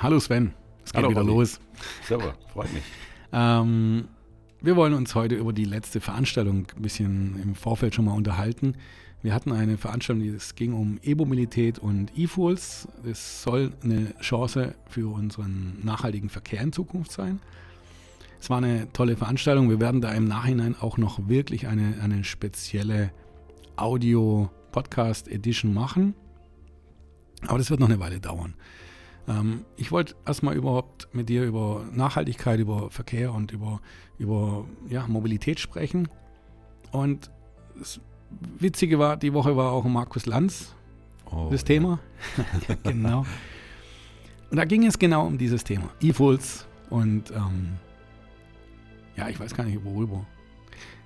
[0.00, 1.30] Hallo Sven, es geht Hallo, wieder Olli.
[1.30, 1.60] los.
[2.08, 2.82] Super, freut mich.
[3.32, 4.08] Ähm,
[4.60, 8.74] wir wollen uns heute über die letzte Veranstaltung ein bisschen im Vorfeld schon mal unterhalten.
[9.22, 12.88] Wir hatten eine Veranstaltung, die- es ging um E-Mobilität und E-Fuels.
[13.04, 17.40] Es soll eine Chance für unseren nachhaltigen Verkehr in Zukunft sein.
[18.40, 19.68] Es war eine tolle Veranstaltung.
[19.68, 23.12] Wir werden da im Nachhinein auch noch wirklich eine, eine spezielle
[23.76, 26.14] Audio-Podcast-Edition machen.
[27.46, 28.54] Aber das wird noch eine Weile dauern.
[29.30, 33.80] Ähm, ich wollte erstmal überhaupt mit dir über Nachhaltigkeit, über Verkehr und über,
[34.18, 36.08] über ja, Mobilität sprechen.
[36.90, 37.30] Und
[37.78, 38.00] das
[38.58, 40.74] Witzige war, die Woche war auch Markus Lanz
[41.32, 42.00] Oh, das Thema.
[42.68, 43.24] ja, genau.
[44.50, 45.88] Und da ging es genau um dieses Thema.
[46.00, 47.76] E-Fuels und ähm,
[49.16, 50.26] ja, ich weiß gar nicht worüber.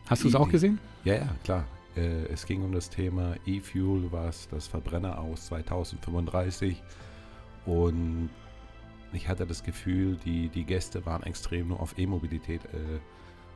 [0.06, 0.78] Hast du es auch gesehen?
[1.04, 1.64] Ja, ja, klar.
[1.94, 6.82] Äh, es ging um das Thema E-Fuel, was das Verbrenner aus 2035.
[7.66, 8.30] Und
[9.12, 13.00] ich hatte das Gefühl, die, die Gäste waren extrem nur auf E-Mobilität äh,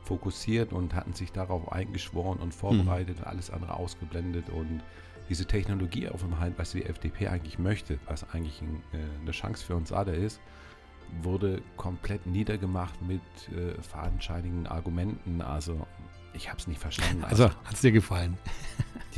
[0.03, 4.49] fokussiert und hatten sich darauf eingeschworen und vorbereitet und alles andere ausgeblendet.
[4.49, 4.81] Und
[5.27, 9.31] diese Technologie auf dem Halt, was die FDP eigentlich möchte, was eigentlich ein, äh, eine
[9.31, 10.39] Chance für uns alle ist,
[11.21, 15.41] wurde komplett niedergemacht mit äh, fadenscheinigen Argumenten.
[15.41, 15.85] Also
[16.33, 17.23] ich habe es nicht verstanden.
[17.23, 18.37] Also, hat es dir gefallen?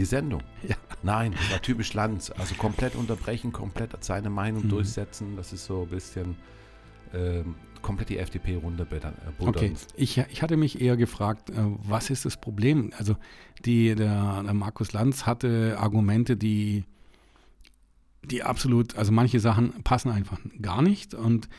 [0.02, 0.42] Die Sendung.
[0.68, 0.76] Ja.
[1.04, 2.30] Nein, das war typisch Lanz.
[2.30, 4.70] Also komplett unterbrechen, komplett seine Meinung Mhm.
[4.70, 5.36] durchsetzen.
[5.36, 6.36] Das ist so ein bisschen
[7.14, 9.14] ähm, komplett die FDP runterbuttern.
[9.14, 12.92] Äh, Okay, ich, ich hatte mich eher gefragt, äh, was ist das Problem?
[12.98, 13.16] Also
[13.66, 16.84] die, der, der Markus Lanz hatte Argumente, die,
[18.24, 21.16] die absolut, also manche Sachen passen einfach gar nicht.
[21.16, 21.50] Und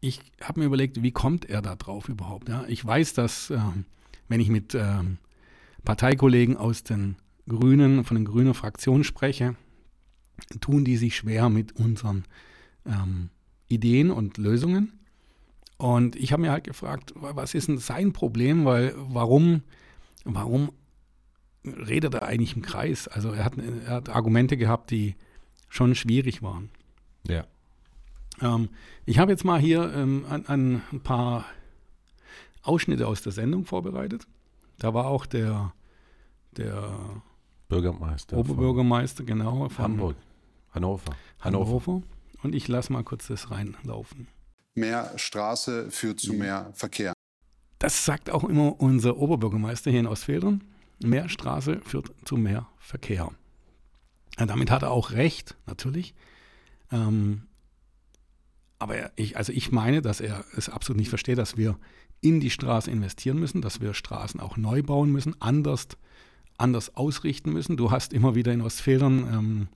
[0.00, 2.48] ich habe mir überlegt, wie kommt er da drauf überhaupt?
[2.48, 2.64] Ja?
[2.68, 3.84] Ich weiß, dass ähm,
[4.28, 5.18] wenn ich mit ähm,
[5.84, 7.16] Parteikollegen aus den
[7.48, 9.56] Grünen, von den grünen Fraktionen spreche,
[10.60, 12.24] tun die sich schwer mit unseren
[12.86, 13.30] ähm,
[13.68, 14.98] Ideen und Lösungen.
[15.76, 18.64] Und ich habe mir halt gefragt, wa- was ist denn sein Problem?
[18.64, 19.62] Weil warum,
[20.24, 20.72] warum
[21.64, 23.08] redet er eigentlich im Kreis?
[23.08, 25.14] Also er hat, er hat Argumente gehabt, die
[25.68, 26.70] schon schwierig waren.
[27.26, 27.46] Ja.
[28.40, 28.70] Ähm,
[29.06, 31.44] ich habe jetzt mal hier ähm, an, an ein paar
[32.62, 34.26] Ausschnitte aus der Sendung vorbereitet.
[34.78, 35.72] Da war auch der,
[36.56, 37.22] der
[37.70, 38.36] Bürgermeister.
[38.36, 40.16] Oberbürgermeister, genau, Hamburg.
[40.72, 41.12] Hannover.
[41.40, 41.80] Hannover.
[41.80, 42.02] Hannover.
[42.42, 44.26] Und ich lasse mal kurz das reinlaufen.
[44.74, 47.12] Mehr Straße führt zu mehr Verkehr.
[47.78, 50.62] Das sagt auch immer unser Oberbürgermeister hier in Ostfildern.
[51.02, 53.30] Mehr Straße führt zu mehr Verkehr.
[54.38, 56.14] Ja, damit hat er auch recht, natürlich.
[56.92, 57.42] Ähm,
[58.78, 61.78] aber er- ich, also ich meine, dass er es absolut nicht versteht, dass wir
[62.20, 65.88] in die Straße investieren müssen, dass wir Straßen auch neu bauen müssen, anders,
[66.60, 67.76] anders ausrichten müssen.
[67.76, 69.68] Du hast immer wieder in Ostfildern ähm,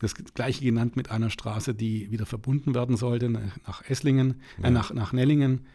[0.00, 4.70] das gleiche genannt mit einer Straße, die wieder verbunden werden sollte nach Esslingen, äh, Ja.
[4.70, 5.66] nach, nach Nellingen,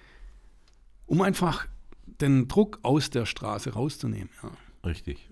[1.06, 1.68] um einfach
[2.22, 4.30] den Druck aus der Straße rauszunehmen.
[4.42, 4.52] Ja.
[4.86, 5.28] Richtig.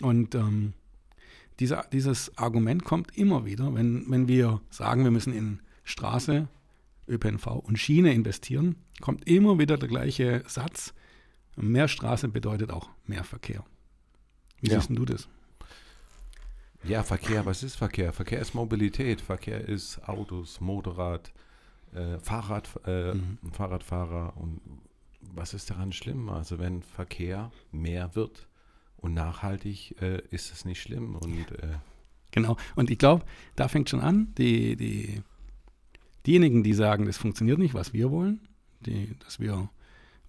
[0.00, 0.72] Und ähm,
[1.60, 6.48] dieser, dieses Argument kommt immer wieder, wenn, wenn wir sagen, wir müssen in Straße,
[7.08, 10.94] ÖPNV und Schiene investieren, kommt immer wieder der gleiche Satz.
[11.56, 13.64] Mehr Straße bedeutet auch mehr Verkehr.
[14.62, 14.80] Wie Ja.
[14.80, 15.28] siehst du das?
[16.84, 18.12] Ja, Verkehr, was ist Verkehr?
[18.12, 19.20] Verkehr ist Mobilität.
[19.20, 21.32] Verkehr ist Autos, Motorrad,
[21.94, 23.38] äh, Fahrrad, äh, Mhm.
[23.52, 24.36] Fahrradfahrer.
[24.36, 24.60] Und
[25.20, 26.28] was ist daran schlimm?
[26.28, 28.48] Also wenn Verkehr mehr wird
[28.96, 31.14] und nachhaltig, äh, ist es nicht schlimm.
[31.16, 31.74] Und äh,
[32.32, 32.56] Genau.
[32.76, 35.22] Und ich glaube, da fängt schon an, die, die,
[36.26, 38.40] diejenigen, die sagen, das funktioniert nicht, was wir wollen,
[38.80, 39.68] die, dass wir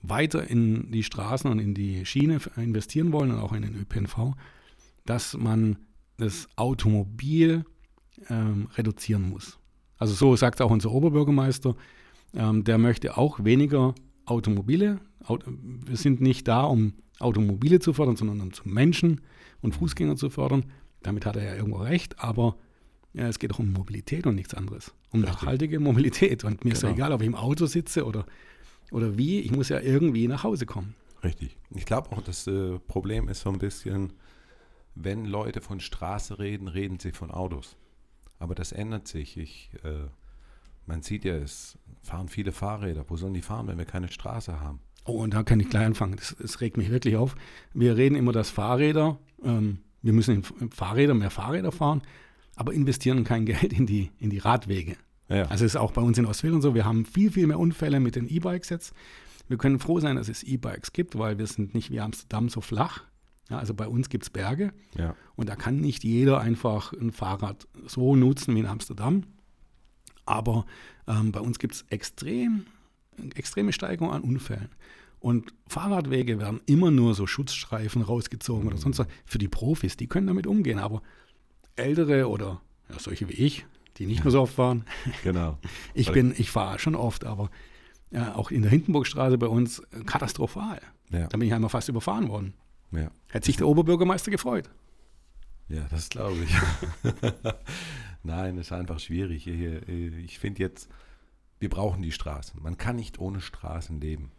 [0.04, 4.34] weiter in die Straßen und in die Schiene investieren wollen und auch in den ÖPNV,
[5.06, 5.78] dass man
[6.18, 7.66] das Automobil
[8.30, 9.58] ähm, reduzieren muss.
[9.98, 11.76] Also so sagt auch unser Oberbürgermeister,
[12.36, 15.00] ähm, der möchte auch weniger Automobile.
[15.26, 19.22] Aut wir sind nicht da, um Automobile zu fördern, sondern um zum Menschen
[19.62, 20.66] und Fußgänger zu fördern.
[21.02, 22.58] Damit hat er ja irgendwo recht, aber
[23.14, 24.94] ja, es geht doch um Mobilität und nichts anderes.
[25.12, 25.42] Um Richtig.
[25.42, 26.44] nachhaltige Mobilität.
[26.44, 26.98] Und mir ist ja Genau.
[26.98, 28.26] egal, ob ich im Auto sitze oder,
[28.94, 30.96] oder wie, ich muss ja irgendwie nach Hause kommen.
[31.24, 31.58] Richtig.
[31.72, 34.14] Ich glaube auch, das äh, Problem ist so ein bisschen,
[34.94, 37.76] wenn Leute von Straße reden, reden sie von Autos.
[38.40, 39.38] Aber das ändert sich.
[39.38, 40.08] Ich, äh,
[40.86, 43.06] man sieht ja, es fahren viele Fahrräder.
[43.08, 44.80] Wo sollen die fahren, wenn wir keine Straße haben?
[45.06, 46.16] Oh, und da kann ich gleich anfangen.
[46.18, 47.36] Das, das regt mich wirklich auf.
[47.74, 52.04] Wir reden immer, dass Fahrräder, ähm, wir müssen in, Fahrräder mehr Fahrräder fahren,
[52.56, 54.98] aber investieren kein Geld in die, in die Radwege.
[55.30, 58.00] Ja, Also ist auch bei uns in Ostfildern so, wir haben viel, viel mehr Unfälle
[58.00, 58.94] mit den E-Bikes jetzt.
[59.48, 62.62] Wir können froh sein, dass es E-Bikes gibt, weil wir sind nicht wie Amsterdam so
[62.62, 63.04] flach.
[63.50, 67.12] Ja, also bei uns gibt es Berge ja, und da kann nicht jeder einfach ein
[67.12, 69.24] Fahrrad so nutzen wie in Amsterdam.
[70.26, 70.66] Aber
[71.08, 72.66] ähm, bei uns gibt es extrem,
[73.36, 74.70] extreme Steigerung an Unfällen.
[75.20, 79.08] Und Fahrradwege werden immer nur so Schutzstreifen rausgezogen oder sonst was.
[79.26, 80.80] Für die Profis, die können damit umgehen.
[80.80, 81.02] Aber
[81.76, 83.66] Ältere oder ja, solche wie ich,
[83.98, 84.86] die nicht mehr so oft fahren.
[85.24, 85.58] Genau.
[85.94, 87.50] ich bin, ich fahre schon oft, aber
[88.12, 90.82] ja, auch in der Hindenburgstraße bei uns äh, katastrophal.
[91.12, 91.28] Ja.
[91.28, 92.54] Da bin ich einmal fast überfahren worden.
[92.92, 93.12] Ja.
[93.30, 94.70] Hätte sich der Oberbürgermeister gefreut.
[95.68, 96.56] Ja, das glaube ich.
[98.24, 99.48] Nein, es ist einfach schwierig.
[99.48, 100.90] Ich finde jetzt,
[101.60, 102.62] wir brauchen die Straßen.
[102.62, 104.32] Man kann nicht ohne Straßen leben.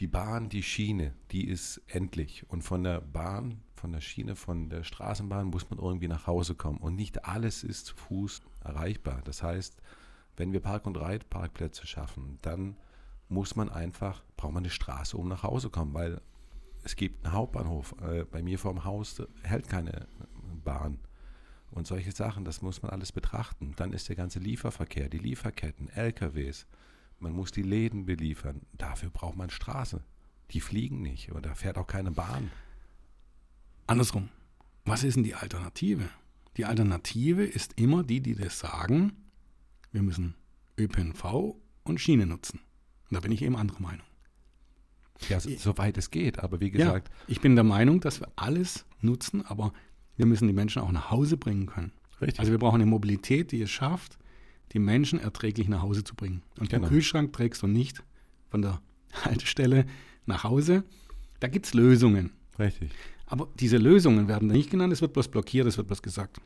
[0.00, 2.48] Die Bahn, die Schiene, die ist endlich.
[2.48, 6.54] Und von der Bahn, von der Schiene, von der Straßenbahn muss man irgendwie nach Hause
[6.54, 6.78] kommen.
[6.78, 9.20] Und nicht alles ist zu Fuß erreichbar.
[9.24, 9.76] Das heißt,
[10.38, 12.78] wenn wir Park- und Reitparkplätze schaffen, dann
[13.28, 16.22] muss man einfach, braucht man eine Straße, um nach Hause zu kommen, weil
[16.82, 17.94] es gibt einen Hauptbahnhof.
[18.00, 20.08] Äh, bei mir vor dem Haus hält keine
[20.64, 20.98] Bahn.
[21.70, 23.74] Und solche Sachen, das muss man alles betrachten.
[23.76, 26.66] Dann ist der ganze Lieferverkehr, die Lieferketten, LKWs.
[27.18, 28.62] Man muss die Läden beliefern.
[28.72, 30.02] Dafür braucht man Straße.
[30.52, 32.50] Die fliegen nicht und da fährt auch keine Bahn.
[33.86, 34.28] Andersrum,
[34.84, 36.08] was ist denn die Alternative?
[36.56, 39.12] Die Alternative ist immer die, die das sagen,
[39.92, 40.34] wir müssen
[40.78, 41.54] ÖPNV
[41.84, 42.60] und Schiene nutzen.
[43.10, 44.06] Und da bin ich eben anderer Meinung.
[45.28, 46.38] Ja, so, soweit es geht.
[46.40, 47.08] Aber wie gesagt.
[47.08, 49.72] Ja, ich bin der Meinung, dass wir alles nutzen, aber
[50.16, 51.92] wir müssen die Menschen auch nach Hause bringen können.
[52.20, 52.40] Richtig.
[52.40, 54.18] Also wir brauchen eine Mobilität, die es schafft,
[54.72, 56.42] die Menschen erträglich nach Hause zu bringen.
[56.58, 56.86] Und Genau.
[56.86, 58.02] den Kühlschrank trägst du nicht
[58.50, 58.80] von der
[59.24, 59.86] Haltestelle
[60.26, 60.84] nach Hause.
[61.40, 62.30] Da gibt es Lösungen.
[62.58, 62.90] Richtig.
[63.34, 66.40] Aber diese Lösungen werden nicht genannt, es wird bloß blockiert, es wird bloß gesagt.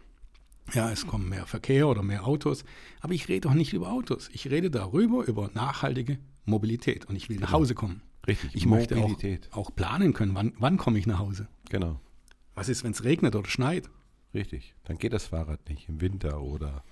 [0.72, 2.64] Ja, es kommen mehr Verkehr oder mehr Autos.
[3.02, 4.30] Aber ich rede doch nicht über Autos.
[4.32, 7.04] Ich rede darüber, über nachhaltige Mobilität.
[7.04, 8.00] Und ich will nach Hause kommen.
[8.26, 8.54] Richtig.
[8.54, 9.50] Ich möchte auch, Mobilität.
[9.52, 11.46] auch planen können, wann, wann komme ich nach Hause.
[11.68, 12.00] Genau.
[12.54, 13.90] Was ist, wenn es regnet oder schneit?
[14.32, 14.74] Richtig.
[14.84, 16.84] Dann geht das Fahrrad nicht im Winter oder.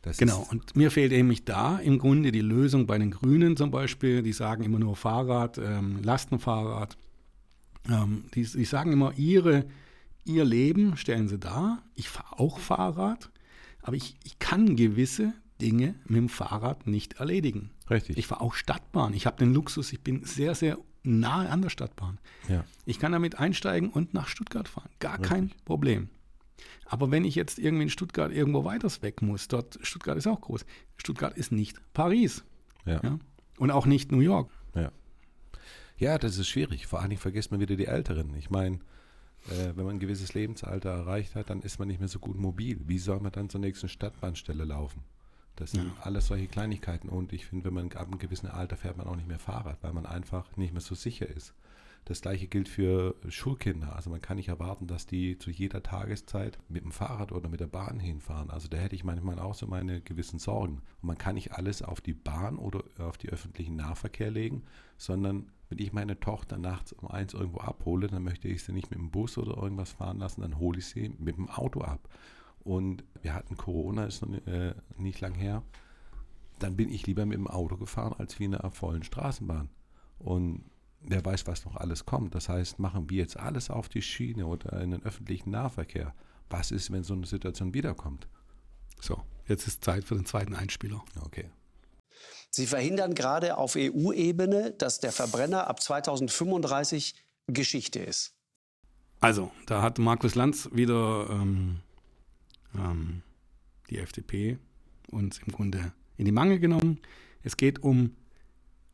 [0.00, 3.70] Das Genau, und mir fehlt nämlich da im Grunde die Lösung bei den Grünen zum
[3.70, 4.22] Beispiel.
[4.22, 6.96] Die sagen immer nur Fahrrad, ähm, Lastenfahrrad.
[7.88, 9.66] Ähm, die, die sagen immer, ihre,
[10.24, 11.82] ihr Leben stellen sie dar.
[11.94, 13.30] Ich fahre auch Fahrrad,
[13.82, 17.70] aber ich, ich kann gewisse Dinge mit dem Fahrrad nicht erledigen.
[17.88, 18.16] richtig.
[18.16, 19.14] Ich fahre auch Stadtbahn.
[19.14, 22.18] Ich habe den Luxus, ich bin sehr, sehr nahe an der Stadtbahn.
[22.48, 22.64] ja.
[22.84, 24.90] Ich kann damit einsteigen und nach Stuttgart fahren.
[24.98, 25.64] Gar kein Richtig.
[25.64, 26.08] Problem.
[26.84, 30.40] Aber wenn ich jetzt irgendwie in Stuttgart irgendwo weiters weg muss, dort, Stuttgart ist auch
[30.40, 30.66] groß.
[30.96, 32.44] Stuttgart ist nicht Paris.
[32.84, 33.00] Ja.
[33.02, 33.18] Ja?
[33.58, 34.50] Und auch nicht New York.
[36.00, 36.12] Ja.
[36.12, 36.86] Ja, das ist schwierig.
[36.86, 38.34] Vor allen Dingen vergisst man wieder die Älteren.
[38.34, 38.76] Ich meine,
[39.50, 42.36] äh, wenn man ein gewisses Lebensalter erreicht hat, dann ist man nicht mehr so gut
[42.36, 42.80] mobil.
[42.86, 45.02] Wie soll man dann zur nächsten Stadtbahnstelle laufen?
[45.56, 47.10] Das sind alles solche Kleinigkeiten.
[47.10, 49.76] Und ich finde, wenn man ab einem gewissen Alter fährt man auch nicht mehr Fahrrad,
[49.82, 51.52] weil man einfach nicht mehr so sicher ist.
[52.06, 53.94] Das gleiche gilt für Schulkinder.
[53.94, 57.60] Also man kann nicht erwarten, dass die zu jeder Tageszeit mit dem Fahrrad oder mit
[57.60, 58.48] der Bahn hinfahren.
[58.48, 60.80] Also da hätte ich manchmal auch so meine gewissen Sorgen.
[61.02, 64.62] Und man kann nicht alles auf die Bahn oder auf die öffentlichen Nahverkehr legen,
[64.96, 68.90] sondern wenn ich meine Tochter nachts um eins irgendwo abhole, dann möchte ich sie nicht
[68.90, 72.08] mit dem Bus oder irgendwas fahren lassen, dann hole ich sie mit dem Auto ab.
[72.64, 75.62] Und wir hatten Corona, ist noch äh, nicht lang her.
[76.58, 79.70] Dann bin ich lieber mit dem Auto gefahren, als wie in einer vollen Straßenbahn.
[80.18, 80.64] Und
[81.02, 82.34] wer weiß, was noch alles kommt.
[82.34, 86.14] Das heißt, machen wir jetzt alles auf die Schiene oder in den öffentlichen Nahverkehr.
[86.50, 88.28] Was ist, wenn so eine Situation wiederkommt?
[89.00, 91.02] So, jetzt ist Zeit für den zweiten Einspieler.
[91.24, 91.48] Okay.
[92.50, 97.14] Sie verhindern gerade auf EU-Ebene, dass der Verbrenner ab 2035
[97.46, 98.34] Geschichte ist.
[99.20, 101.80] Also, da hat Markus Lanz wieder ähm,
[102.74, 103.22] ähm,
[103.88, 104.58] die FDP
[105.10, 107.00] uns im Grunde in die Mangel genommen.
[107.42, 108.16] Es geht um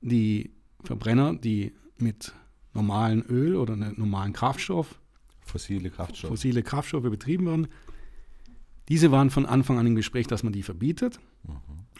[0.00, 0.52] die
[0.84, 2.32] Verbrenner, die mit
[2.74, 5.00] normalen Öl oder einem normalen Kraftstoff
[5.40, 6.30] Fossile Kraftstoffe.
[6.30, 7.68] fossile Kraftstoffe betrieben werden.
[8.88, 11.20] Diese waren von Anfang an im Gespräch, dass man die verbietet.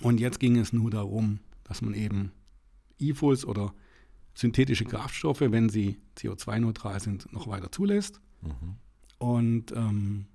[0.00, 2.32] Und jetzt ging es nur darum, dass man eben
[3.00, 3.74] IFOs oder
[4.34, 8.20] synthetische Kraftstoffe, wenn sie CO2-neutral sind, noch weiter zulässt.
[9.18, 10.26] Und ähm,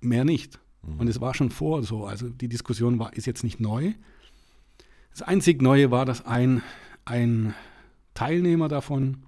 [0.00, 0.60] mehr nicht.
[0.98, 2.06] Und es war schon vor so.
[2.06, 3.94] Also die Diskussion war, ist jetzt nicht neu.
[5.10, 6.62] Das einzig Neue war, dass ein,
[7.04, 7.54] ein
[8.14, 9.24] Teilnehmer davon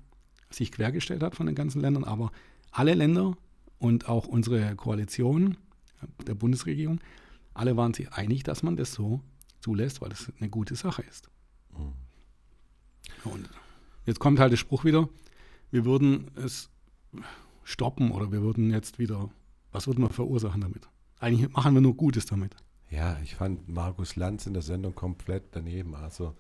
[0.51, 2.31] sich quergestellt hat von den ganzen Ländern, aber
[2.71, 3.37] alle Länder
[3.79, 5.57] und auch unsere Koalition
[6.27, 7.01] der Bundesregierung,
[7.55, 9.21] alle waren sich einig, dass man das so
[9.61, 11.29] zulässt, weil das eine gute Sache ist.
[13.25, 13.49] Und
[14.07, 15.09] jetzt kommt halt der Spruch wieder,
[15.71, 16.71] wir würden es
[17.65, 19.31] stoppen oder wir würden jetzt wieder,
[19.73, 20.89] was würden wir verursachen damit?
[21.19, 22.57] Eigentlich machen wir nur Gutes damit.
[22.89, 25.95] Ja, ich fand Markus Lanz in der Sendung komplett daneben.
[25.95, 26.35] Also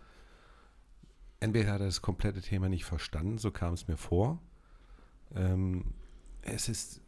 [1.38, 4.40] entweder hat er das komplette Thema nicht verstanden, so kam es mir vor.
[5.34, 5.94] Ähm,
[6.42, 7.00] es ist,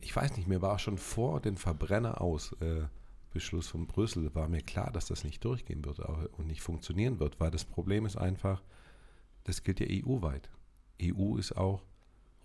[0.00, 2.84] ich weiß nicht, mir war schon vor den Verbrenner aus äh,
[3.32, 7.40] Beschluss von Brüssel war mir klar, dass das nicht durchgehen wird und nicht funktionieren wird,
[7.40, 8.62] weil das Problem ist einfach,
[9.44, 10.50] das gilt ja EU-weit.
[11.02, 11.82] EU ist auch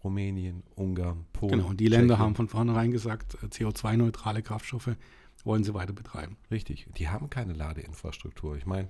[0.03, 1.51] Rumänien, Ungarn, Polen.
[1.51, 2.25] Genau, und die Länder Tschechien.
[2.25, 4.95] haben von vornherein gesagt, äh, CO2-neutrale Kraftstoffe
[5.43, 6.37] wollen sie weiter betreiben.
[6.51, 8.57] Richtig, die haben keine Ladeinfrastruktur.
[8.57, 8.89] Ich meine,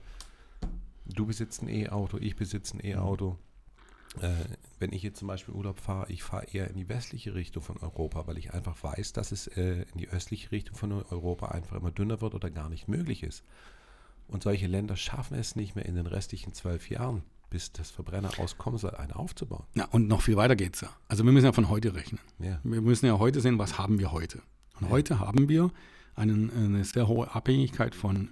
[1.06, 3.38] du besitzt ein E-Auto, ich besitze ein E-Auto.
[4.22, 4.34] Äh,
[4.80, 7.78] wenn ich jetzt zum Beispiel Urlaub fahre, ich fahre eher in die westliche Richtung von
[7.78, 11.78] Europa, weil ich einfach weiß, dass es äh, in die östliche Richtung von Europa einfach
[11.78, 13.44] immer dünner wird oder gar nicht möglich ist.
[14.28, 18.32] Und solche Länder schaffen es nicht mehr in den restlichen zwölf Jahren, bis das Verbrenner
[18.40, 19.66] auskommen soll, eine aufzubauen.
[19.74, 20.90] Ja, und noch viel weiter geht es ja.
[21.08, 22.20] Also wir müssen ja von heute rechnen.
[22.40, 22.60] Ja.
[22.64, 24.42] Wir müssen ja heute sehen, was haben wir heute.
[24.80, 24.90] Und ja.
[24.90, 25.72] heute haben wir
[26.16, 28.30] einen, eine sehr hohe Abhängigkeit von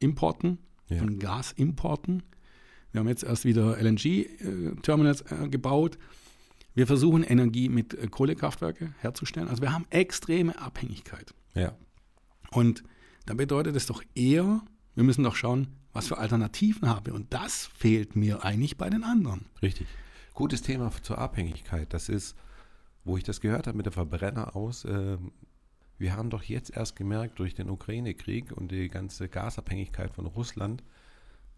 [0.00, 0.98] Ölimporten, ja.
[0.98, 2.22] von Gasimporten.
[2.92, 5.98] Wir haben jetzt erst wieder LNG-Terminals äh, gebaut.
[6.74, 9.48] Wir versuchen Energie mit äh, Kohlekraftwerke herzustellen.
[9.48, 11.34] Also wir haben extreme Abhängigkeit.
[11.54, 11.74] Ja.
[12.50, 12.84] Und
[13.26, 14.62] da bedeutet es doch eher,
[14.94, 17.12] wir müssen doch schauen, was für Alternativen habe.
[17.12, 19.46] Und das fehlt mir eigentlich bei den anderen.
[19.62, 19.86] Richtig.
[20.34, 21.92] Gutes Thema zur Abhängigkeit.
[21.92, 22.36] Das ist,
[23.04, 24.84] wo ich das gehört habe mit der Verbrenner aus.
[24.84, 25.18] Äh,
[25.98, 30.82] wir haben doch jetzt erst gemerkt durch den Ukraine-Krieg und die ganze Gasabhängigkeit von Russland,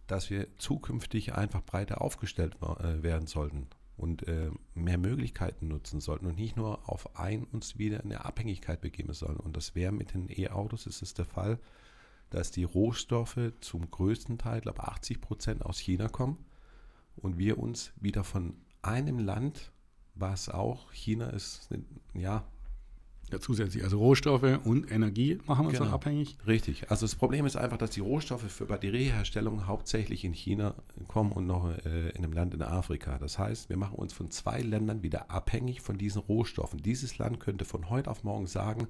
[0.07, 6.27] dass wir zukünftig einfach breiter aufgestellt äh, werden sollten und äh, mehr Möglichkeiten nutzen sollten
[6.27, 9.37] und nicht nur auf ein uns wieder in eine Abhängigkeit begeben sollen.
[9.37, 11.59] Und das wäre mit den E-Autos, ist es der Fall,
[12.31, 16.45] dass die Rohstoffe zum größten Teil, glaube 80 Prozent aus China kommen
[17.17, 19.73] und wir uns wieder von einem Land,
[20.15, 21.69] was auch China ist,
[22.15, 22.45] ja.
[23.35, 25.87] Ja, zusätzlich, also Rohstoffe und Energie machen uns genau.
[25.87, 26.39] dann abhängig.
[26.47, 26.89] Richtig.
[26.89, 30.77] Also das Problem ist einfach, dass die Rohstoffe für Batterieherstellung hauptsächlich in China
[31.09, 33.19] kommen und noch äh, in einem Land in Afrika.
[33.19, 36.81] Das heißt, wir machen uns von zwei Ländern wieder abhängig von diesen Rohstoffen.
[36.81, 38.87] Dieses Land könnte von heute auf morgen sagen,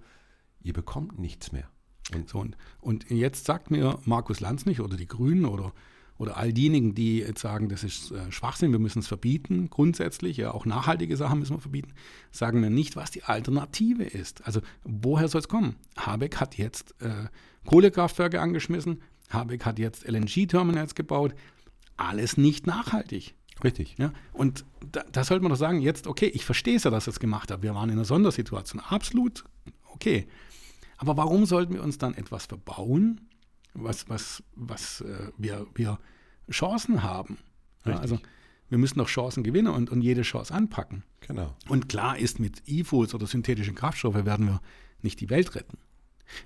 [0.61, 1.71] ihr bekommt nichts mehr.
[2.15, 5.73] Und, so, und, und jetzt sagt mir Markus Lanz nicht oder die Grünen oder,
[6.19, 10.37] oder all diejenigen, die jetzt sagen, das ist äh, Schwachsinn, wir müssen es verbieten, grundsätzlich,
[10.37, 11.93] ja, auch nachhaltige Sachen müssen wir verbieten,
[12.31, 14.47] sagen mir nicht, was die Alternative ist.
[14.47, 15.77] Also woher soll es kommen?
[15.97, 17.27] Habeck hat jetzt äh,
[17.67, 21.35] Kohlekraftwerke angeschmissen, Habeck hat jetzt LNG-Terminals gebaut,
[21.97, 23.35] alles nicht nachhaltig.
[23.63, 23.95] Richtig.
[23.99, 27.07] Ja, und da, da sollte man doch sagen, jetzt, okay, ich verstehe es ja, dass
[27.07, 27.63] er es gemacht hat.
[27.63, 28.81] Wir waren in einer Sondersituation.
[28.81, 29.45] Absolut
[29.95, 30.27] okay.
[30.97, 33.21] Aber warum sollten wir uns dann etwas verbauen,
[33.75, 35.99] was, was, was äh, wir, wir
[36.51, 37.39] Chancen haben?
[37.85, 38.19] Ja, also
[38.69, 41.05] wir müssen doch Chancen gewinnen und, und jede Chance anpacken.
[41.21, 41.55] Genau.
[41.69, 44.61] Und klar ist, mit E-Foods oder synthetischen Kraftstoffen werden wir
[45.03, 45.79] nicht die Welt retten.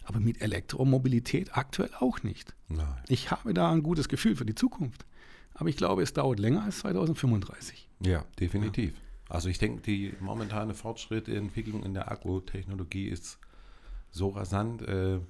[0.05, 2.55] Aber mit Elektromobilität aktuell auch nicht.
[2.69, 3.03] Nein.
[3.09, 5.07] Ich habe da ein gutes Gefühl für die Zukunft.
[5.55, 7.89] Aber ich glaube, es dauert länger als 2035.
[8.01, 8.93] Ja, definitiv.
[8.93, 9.35] Ja.
[9.35, 13.39] Also ich denke, die momentane Fortschritt, Entwicklung in der Akkutechnologie ist
[14.11, 14.83] so rasant.
[14.83, 15.21] Äh,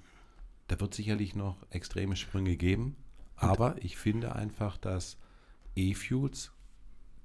[0.69, 2.97] da wird sicherlich noch extreme Sprünge geben.
[3.37, 5.17] Aber ich finde einfach, dass
[5.77, 6.53] E-Fuels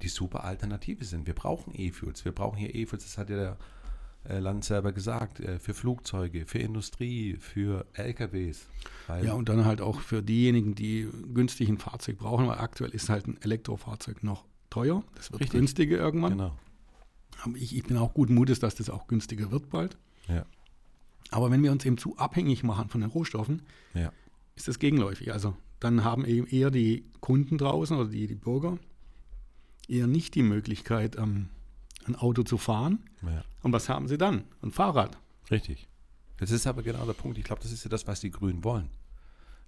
[0.02, 1.28] die super Alternative sind.
[1.28, 2.26] Wir brauchen E-Fuels.
[2.26, 3.58] Wir brauchen hier E-Fuels, das hat ja der
[4.26, 8.68] äh, Land selber gesagt, äh, für Flugzeuge, für Industrie, für LKWs.
[9.22, 13.10] ja, und dann halt auch für diejenigen, die günstig ein Fahrzeug brauchen, weil aktuell ist
[13.10, 15.04] halt ein Elektrofahrzeug noch teuer.
[15.16, 15.60] Das wird Richtig.
[15.60, 16.34] günstiger irgendwann.
[16.34, 16.58] Genau.
[17.42, 19.98] Aber ich, ich bin auch guten Mutes, dass das auch günstiger wird bald.
[20.28, 20.46] Ja.
[21.32, 23.64] Aber wenn wir uns eben zu abhängig machen von den Rohstoffen,
[23.94, 24.12] ja.
[24.56, 25.34] ist das gegenläufig.
[25.34, 28.78] Also dann haben eben eher die Kunden draußen oder die, die Bürger
[29.88, 31.50] eher nicht die Möglichkeit, ähm,
[32.06, 33.00] ein Auto zu fahren.
[33.22, 33.44] Ja.
[33.62, 34.44] Und was haben sie dann?
[34.62, 35.18] Ein Fahrrad.
[35.52, 35.88] Richtig.
[36.38, 37.38] Das ist aber genau der Punkt.
[37.38, 38.90] Ich glaube, das ist ja das, was die Grünen wollen.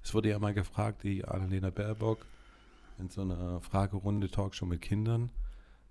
[0.03, 2.25] Es wurde ja mal gefragt, die Annalena Baerbock
[3.00, 5.31] in so einer Fragerunde Talkshow mit Kindern.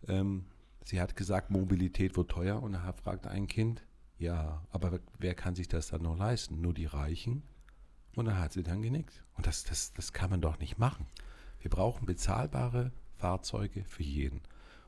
[0.09, 0.45] Ähm,
[0.85, 2.63] sie hat gesagt, Mobilität wird teuer.
[2.63, 3.83] Und da fragte ein Kind,
[4.25, 6.61] ja, aber wer kann sich das dann noch leisten?
[6.61, 7.43] Nur die Reichen?
[8.17, 9.23] Und dann hat sie dann genickt.
[9.37, 11.07] Und das, das, das kann man doch nicht machen.
[11.61, 14.41] Wir brauchen bezahlbare Fahrzeuge für jeden.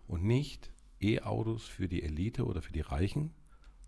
[0.07, 3.35] Und nicht E-Autos für die Elite oder für die Reichen.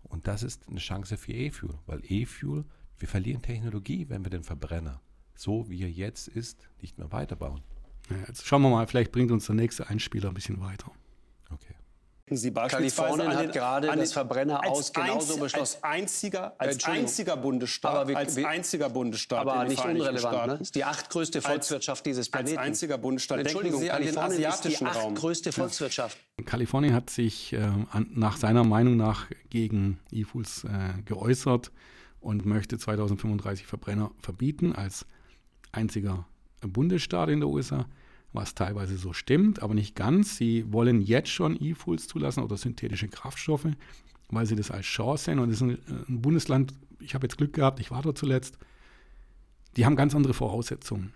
[0.03, 1.79] Und das ist eine Chance für E-Fuel.
[1.85, 2.65] Weil E-Fuel,
[2.97, 5.01] wir verlieren Technologie, wenn wir den Verbrenner,
[5.35, 7.61] so wie er jetzt ist, nicht mehr weiterbauen.
[8.09, 10.91] Ja, jetzt schauen wir mal, vielleicht bringt uns der nächste Einspieler ein bisschen weiter.
[12.29, 12.35] Okay.
[12.37, 15.77] Sie beispielsweise Kalifornien hat gerade das Verbrenner aus genauso beschlossen.
[15.81, 20.47] Als einziger, als einziger Bundesstaat, wir, als einziger Bundesstaat aber nicht unrelevant.
[20.47, 20.59] Ne?
[20.61, 22.57] Ist die achtgrößte Volkswirtschaft als, dieses Planeten.
[22.57, 23.39] Als einziger Bundesstaat.
[23.39, 26.17] Entschuldigung, Sie an den asiatischen ist die achtgrößte Volkswirtschaft.
[26.45, 31.71] Kalifornien hat sich äh, an, nach seiner Meinung nach gegen E-Foods äh, geäußert
[32.19, 35.05] und möchte 2035 Verbrenner verbieten als
[35.71, 36.25] einziger
[36.61, 37.85] Bundesstaat in der USA
[38.33, 40.37] was teilweise so stimmt, aber nicht ganz.
[40.37, 43.67] Sie wollen jetzt schon E-Fuels zulassen oder synthetische Kraftstoffe,
[44.29, 45.39] weil sie das als Chance sehen.
[45.39, 48.57] Und es ist ein, ein Bundesland, ich habe jetzt Glück gehabt, ich war dort zuletzt,
[49.75, 51.13] die haben ganz andere Voraussetzungen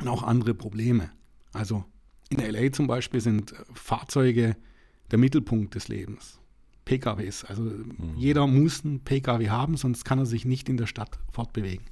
[0.00, 1.10] und auch andere Probleme.
[1.52, 1.84] Also
[2.30, 4.56] in LA zum Beispiel sind Fahrzeuge
[5.10, 6.40] der Mittelpunkt des Lebens.
[6.84, 7.44] PKWs.
[7.44, 8.14] Also mhm.
[8.16, 11.86] jeder muss einen PKW haben, sonst kann er sich nicht in der Stadt fortbewegen.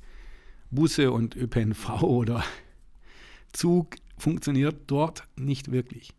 [0.70, 2.44] Busse und ÖPNV oder
[3.52, 6.14] Zug funktioniert dort nicht wirklich.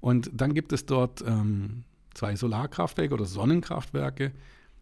[0.00, 4.32] Und dann gibt es dort ähm, zwei Solarkraftwerke oder Sonnenkraftwerke.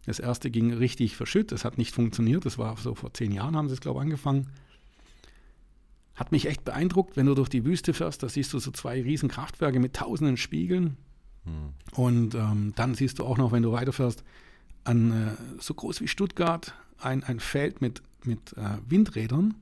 [0.05, 2.45] Das erste ging richtig verschütt, es hat nicht funktioniert.
[2.45, 4.51] Das war so vor zehn Jahren, haben sie es, glaube ich, angefangen.
[6.17, 9.01] Hat mich echt beeindruckt, wenn du durch die Wüste fährst, da siehst du so zwei
[9.01, 10.97] riesen Kraftwerke mit tausenden Spiegeln.
[11.45, 11.73] Hm.
[11.93, 14.25] Und ähm, dann siehst du auch noch, wenn du weiterfährst,
[14.83, 19.55] an äh, so groß wie Stuttgart ein, ein Feld mit, mit äh, Windrädern.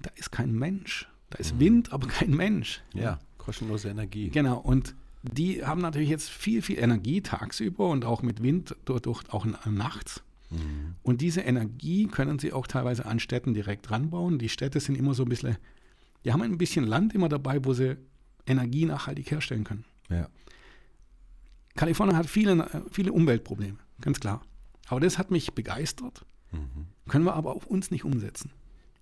[0.00, 1.09] Da ist kein Mensch.
[1.30, 1.58] Da ist.
[1.58, 2.82] Wind, aber kein Mensch.
[2.92, 4.30] Ja, kostenlose Energie.
[4.30, 4.58] Genau.
[4.58, 9.22] Und die haben natürlich jetzt viel, viel Energie tagsüber und auch mit Wind durch, durch
[9.30, 10.22] auch nachts.
[10.50, 10.96] Mhm.
[11.02, 14.38] Und diese Energie können sie auch teilweise an Städten direkt ranbauen.
[14.38, 15.56] Die Städte sind immer so ein bisschen,
[16.24, 17.96] die haben ein bisschen Land immer dabei, wo sie
[18.46, 19.84] Energie nachhaltig herstellen können.
[20.08, 20.28] Ja.
[21.76, 24.42] Kalifornien hat viele, viele Umweltprobleme, ganz klar.
[24.88, 26.24] Aber das hat mich begeistert.
[26.50, 26.86] Mhm.
[27.08, 28.50] Können wir aber auf uns nicht umsetzen.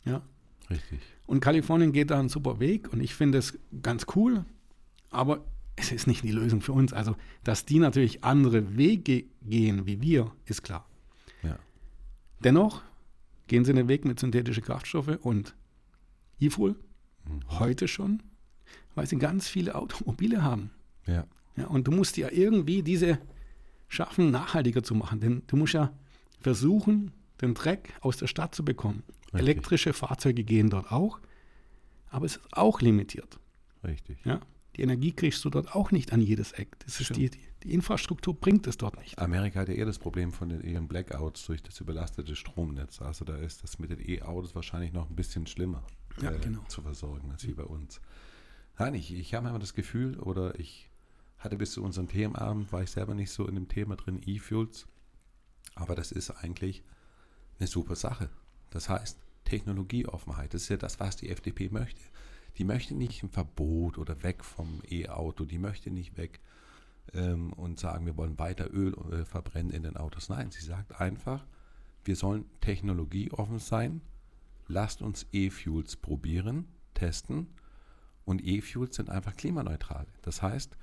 [0.04, 0.23] Ja.
[0.68, 1.00] Richtig.
[1.28, 4.47] Und Kalifornien geht da einen super Weg und ich finde es ganz cool.
[5.11, 5.44] Aber
[5.76, 6.94] es ist nicht die Lösung für uns.
[6.94, 10.88] Also, dass die natürlich andere Wege gehen wie wir, ist klar.
[11.42, 11.58] Ja.
[12.42, 12.80] Dennoch
[13.47, 15.54] gehen sie den Weg mit synthetischen Kraftstoffen und
[16.40, 16.76] E-Fuel
[17.26, 17.58] mhm.
[17.58, 18.23] heute schon,
[18.94, 20.70] weil sie ganz viele Automobile haben.
[21.06, 21.26] Ja.
[21.56, 21.66] ja.
[21.66, 23.18] Und du musst ja irgendwie diese
[23.87, 25.20] schaffen, nachhaltiger zu machen.
[25.20, 25.92] Denn du musst ja
[26.40, 29.02] versuchen, den Dreck aus der Stadt zu bekommen.
[29.32, 29.40] Richtig.
[29.40, 31.20] Elektrische Fahrzeuge gehen dort auch,
[32.08, 33.38] aber es ist auch limitiert.
[33.85, 34.18] Richtig.
[34.25, 34.40] Ja.
[34.76, 36.78] Die Energie kriegst du dort auch nicht an jedes Eck.
[36.80, 39.18] Das ist die, die, Infrastruktur bringt es dort nicht.
[39.18, 43.02] Amerika hat ja eher das Problem von den ihren Blackouts durch das überlastete Stromnetz.
[43.02, 45.85] Also da ist das mit den E-Autos wahrscheinlich noch ein bisschen schlimmer
[46.23, 46.62] ja, äh, genau.
[46.68, 48.00] zu versorgen als wie bei uns.
[48.78, 50.88] Nein, ich, ich habe immer das Gefühl, oder ich
[51.38, 54.87] hatte bis zu unserem Themenabend, war ich selber nicht so in dem Thema drin, E-Fuels.
[55.74, 56.85] Aber das ist eigentlich
[57.59, 58.31] eine super Sache.
[58.70, 62.00] Das heißt, Technologieoffenheit, das ist ja das, was die FDP möchte.
[62.58, 66.40] Die möchte nicht ein Verbot oder weg vom E-Auto, die möchte nicht weg
[67.14, 70.28] ähm, und sagen, wir wollen weiter Öl äh, verbrennen in den Autos.
[70.28, 71.46] Nein, sie sagt einfach,
[72.04, 74.02] wir sollen technologieoffen sein,
[74.66, 77.46] lasst uns E-Fuels probieren, testen
[78.24, 80.06] und E-Fuels sind einfach klimaneutral.
[80.22, 80.76] Das heißt,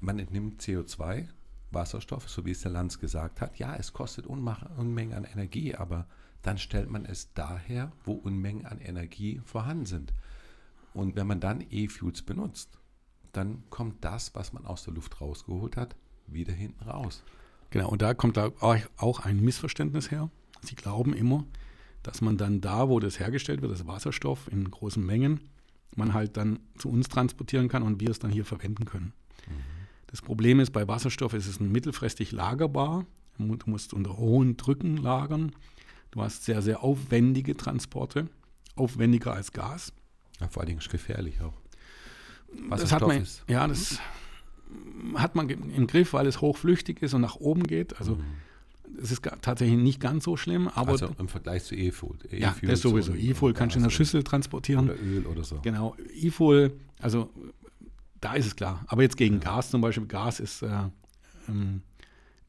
[0.00, 1.28] man entnimmt CO2,
[1.70, 3.58] Wasserstoff, so wie es der Lanz gesagt hat.
[3.58, 6.06] Ja, es kostet Unmengen an Energie, aber
[6.46, 10.12] dann stellt man es daher, wo Unmengen an Energie vorhanden sind.
[10.94, 12.78] Und wenn man dann E-Fuels benutzt,
[13.32, 15.96] dann kommt das, was man aus der Luft rausgeholt hat,
[16.28, 17.24] wieder hinten raus.
[17.70, 20.30] Genau, und da kommt da auch ein Missverständnis her.
[20.62, 21.44] Sie glauben immer,
[22.04, 25.40] dass man dann da, wo das hergestellt wird, das Wasserstoff in großen Mengen,
[25.96, 29.12] man halt dann zu uns transportieren kann und wir es dann hier verwenden können.
[29.48, 29.52] Mhm.
[30.06, 33.04] Das Problem ist, bei Wasserstoff ist es mittelfristig lagerbar.
[33.36, 35.52] Du musst unter hohen Drücken lagern.
[36.16, 38.28] Du hast sehr, sehr aufwendige Transporte,
[38.74, 39.92] aufwendiger als Gas.
[40.40, 41.52] Ja, vor allen Dingen ist gefährlich auch.
[42.70, 43.44] Was das hat man, ist.
[43.48, 43.98] Ja, das
[45.16, 48.00] hat man im Griff, weil es hochflüchtig ist und nach oben geht.
[48.00, 48.22] Also mhm.
[49.02, 50.68] es ist tatsächlich nicht ganz so schlimm.
[50.68, 52.16] Aber also im Vergleich zu E-Fuel.
[52.30, 53.12] E ja, das sowieso.
[53.12, 54.86] E-Fuel kannst du in der Schüssel transportieren.
[54.86, 55.60] Oder Öl oder so.
[55.60, 55.96] Genau.
[56.14, 57.28] E-Fuel, also
[58.22, 58.86] da ist es klar.
[58.86, 59.40] Aber jetzt gegen ja.
[59.40, 60.70] Gas zum Beispiel, Gas ist äh,
[61.46, 61.82] ähm,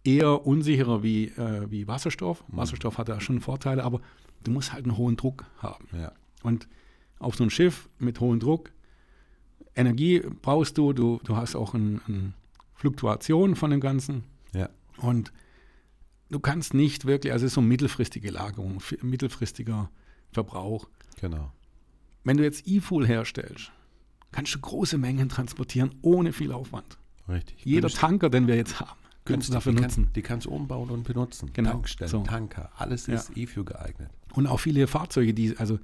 [0.07, 2.43] eher unsicherer wie, äh, wie Wasserstoff.
[2.47, 2.57] Mhm.
[2.57, 4.01] Wasserstoff hat da schon Vorteile, aber
[4.43, 5.87] du musst halt einen hohen Druck haben.
[5.91, 6.13] Ja.
[6.43, 6.67] Und
[7.19, 8.71] auf so ein Schiff mit hohem Druck.
[9.75, 12.33] Energie brauchst du, du, du hast auch eine ein
[12.73, 14.23] Fluktuation von dem Ganzen.
[14.53, 14.69] Ja.
[14.97, 15.33] Und
[16.29, 19.89] du kannst nicht wirklich, also es ist so mittelfristige Lagerung, mittelfristiger
[20.31, 20.87] Verbrauch.
[21.19, 21.51] Genau.
[22.23, 23.71] Wenn du jetzt E-Fuel herstellst,
[24.31, 26.97] kannst du große Mengen transportieren ohne viel Aufwand.
[27.27, 27.57] Richtig.
[27.65, 27.89] Jeder.
[27.89, 28.99] Tanker, den wir jetzt haben,
[29.33, 30.03] kannst du dafür die nutzen.
[30.05, 31.51] Kann, die kannst du umbauen und benutzen.
[31.53, 31.71] Genau.
[31.71, 32.23] Tankstellen, so.
[32.23, 33.43] Tanker, alles ist ja.
[33.43, 34.09] E-Fuel geeignet.
[34.33, 35.79] Und auch viele Fahrzeuge, die, also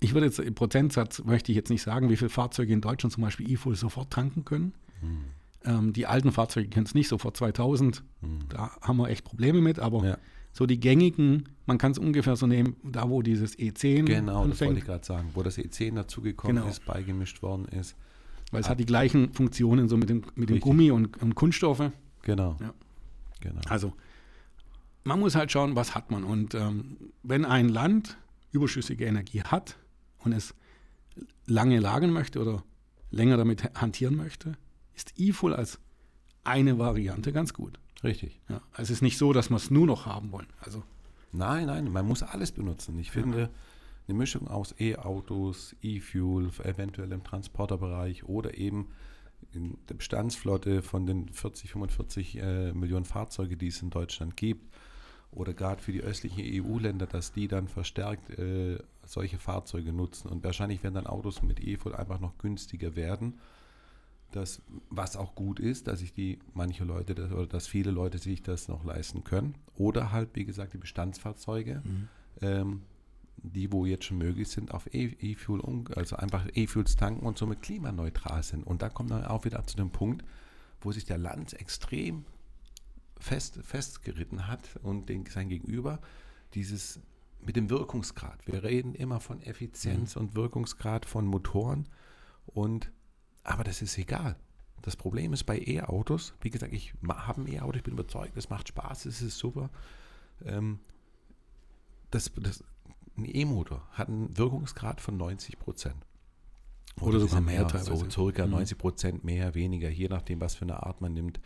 [0.00, 3.12] ich würde jetzt im Prozentsatz, möchte ich jetzt nicht sagen, wie viele Fahrzeuge in Deutschland
[3.12, 4.74] zum Beispiel E-Fuel sofort tanken können.
[5.00, 5.24] Mhm.
[5.64, 8.40] Ähm, die alten Fahrzeuge können es nicht, so vor 2000, mhm.
[8.48, 10.18] da haben wir echt Probleme mit, aber ja.
[10.52, 14.52] so die gängigen, man kann es ungefähr so nehmen, da wo dieses E10 Genau, anfängt.
[14.52, 16.68] das wollte ich gerade sagen, wo das E10 dazugekommen genau.
[16.68, 17.96] ist, beigemischt worden ist.
[18.50, 21.90] Weil es hat die gleichen Funktionen so mit dem, mit dem Gummi und, und Kunststoffe.
[22.22, 22.56] Genau.
[22.60, 22.72] Ja.
[23.40, 23.60] genau.
[23.68, 23.92] Also
[25.04, 26.24] man muss halt schauen, was hat man.
[26.24, 28.16] Und ähm, wenn ein Land
[28.52, 29.76] überschüssige Energie hat,
[30.24, 30.54] und es
[31.46, 32.62] lange lagern möchte oder
[33.10, 34.56] länger damit hantieren möchte,
[34.94, 35.78] ist E-Full als
[36.44, 37.78] eine Variante ganz gut.
[38.02, 38.40] Richtig.
[38.48, 40.48] Ja, es ist nicht so, dass wir es nur noch haben wollen.
[40.60, 40.82] Also
[41.30, 42.98] nein, nein, man muss alles benutzen.
[42.98, 43.50] Ich finde,
[44.08, 48.88] eine Mischung aus E-Autos, E-Fuel, eventuell im Transporterbereich oder eben
[49.52, 54.74] in der Bestandsflotte von den 40, 45 äh, Millionen Fahrzeuge, die es in Deutschland gibt,
[55.30, 60.28] oder gerade für die östlichen EU-Länder, dass die dann verstärkt äh, solche Fahrzeuge nutzen.
[60.28, 63.38] Und wahrscheinlich werden dann Autos mit E-Fuel einfach noch günstiger werden.
[64.30, 68.18] Das, was auch gut ist, dass sich die manche Leute das, oder dass viele Leute
[68.18, 69.54] sich das noch leisten können.
[69.74, 72.08] Oder halt, wie gesagt, die Bestandsfahrzeuge, mhm.
[72.42, 72.82] ähm,
[73.42, 77.38] die wo jetzt schon möglich sind, auf e-, E-Fuel, um, also einfach E-Fuels tanken und
[77.38, 78.64] somit klimaneutral sind.
[78.64, 80.24] Und da kommt dann auch wieder zu dem Punkt,
[80.80, 82.24] wo sich der Land extrem
[83.18, 86.00] fest, festgeritten hat und den, sein Gegenüber
[86.54, 87.00] dieses
[87.44, 88.46] mit dem Wirkungsgrad.
[88.46, 90.22] Wir reden immer von Effizienz mhm.
[90.22, 91.88] und Wirkungsgrad von Motoren
[92.46, 92.92] und
[93.42, 94.36] aber das ist egal.
[94.82, 98.50] Das Problem ist bei E-Autos, wie gesagt, ich habe ein E-Auto, ich bin überzeugt, es
[98.50, 99.70] macht Spaß, es ist super.
[100.44, 100.80] Ähm,
[102.10, 102.62] das, das,
[103.16, 106.06] ein E-Motor hat einen Wirkungsgrad von 90 Prozent.
[106.96, 107.96] Oder, Oder sogar mehr, teilweise.
[107.96, 108.52] So circa mhm.
[108.52, 111.40] 90 Prozent mehr, weniger, je nachdem, was für eine Art man nimmt.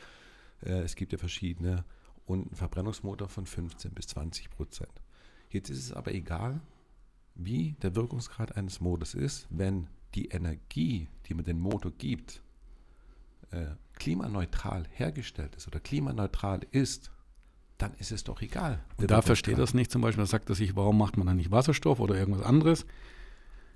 [0.63, 1.85] Äh, es gibt ja verschiedene.
[2.25, 4.91] Und ein Verbrennungsmotor von 15 bis 20 Prozent.
[5.51, 6.61] Jetzt ist es aber egal,
[7.37, 12.43] wie der Wirkungsgrad eines Motors ist, wenn die Energie, die man den Motor gibt,
[13.51, 17.13] äh, klimaneutral hergestellt ist oder klimaneutral ist,
[17.79, 18.81] dann ist es doch egal.
[18.97, 21.37] Und da versteht das nicht zum Beispiel, da sagt er sich, warum macht man dann
[21.37, 22.87] nicht Wasserstoff oder irgendwas anderes?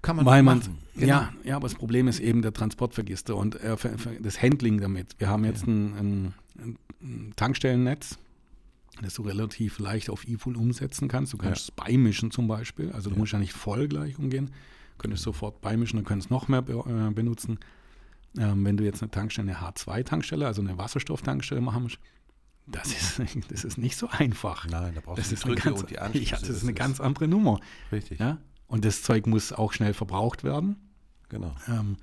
[0.03, 0.63] Kann man Weil man,
[0.95, 1.07] genau.
[1.07, 3.77] ja, ja, aber das Problem ist eben der Transportvergister und äh,
[4.21, 5.15] das Handling damit.
[5.19, 5.73] Wir haben jetzt ja.
[5.73, 8.19] ein, ein, ein, Tankstellennetz,
[9.03, 11.35] das du relativ leicht auf E-Fuel umsetzen kannst.
[11.35, 11.75] Du kannst ja.
[11.77, 12.93] es beimischen zum Beispiel.
[12.93, 13.21] Also du ja.
[13.21, 14.47] musst ja nicht voll gleich umgehen.
[14.47, 17.59] Du könntest sofort beimischen und könntest noch mehr be äh, benutzen.
[18.39, 21.99] Ähm, wenn du jetzt eine Tankstelle, eine H2-Tankstelle, also eine Wasserstofftankstelle machen musst,
[22.71, 24.67] das ist, das ist nicht so einfach.
[24.67, 26.31] Nein, da brauchst das du die Drücke ganz, und die Anschlüsse.
[26.31, 27.61] Ja, das ist eine ganz andere Nummer.
[27.93, 28.21] Richtig.
[28.21, 28.39] Ja?
[28.67, 30.77] Und das Zeug muss auch schnell verbraucht werden.
[31.29, 31.55] Genau.
[31.69, 31.97] Ähm,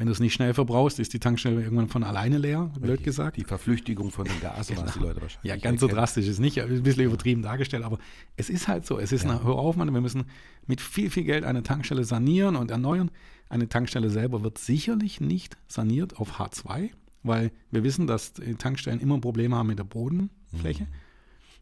[0.00, 3.04] wenn du es nicht schnell verbrauchst, ist die Tankstelle irgendwann von alleine leer, blöd Richtig.
[3.04, 3.36] gesagt.
[3.36, 4.86] Die Verflüchtigung von den Gasen, genau.
[4.86, 7.98] was die Leute wahrscheinlich Ja, ganz so drastisch ist nicht, ein bisschen übertrieben dargestellt, aber
[8.36, 8.98] es ist halt so.
[8.98, 9.30] Es ist ja.
[9.30, 10.24] eine, hör auf, Mann, wir müssen
[10.66, 13.10] mit viel, viel Geld eine Tankstelle sanieren und erneuern.
[13.50, 19.20] Eine Tankstelle selber wird sicherlich nicht saniert auf H2, weil wir wissen, dass Tankstellen immer
[19.20, 20.84] Probleme haben mit der Bodenfläche.
[20.84, 20.88] Mhm.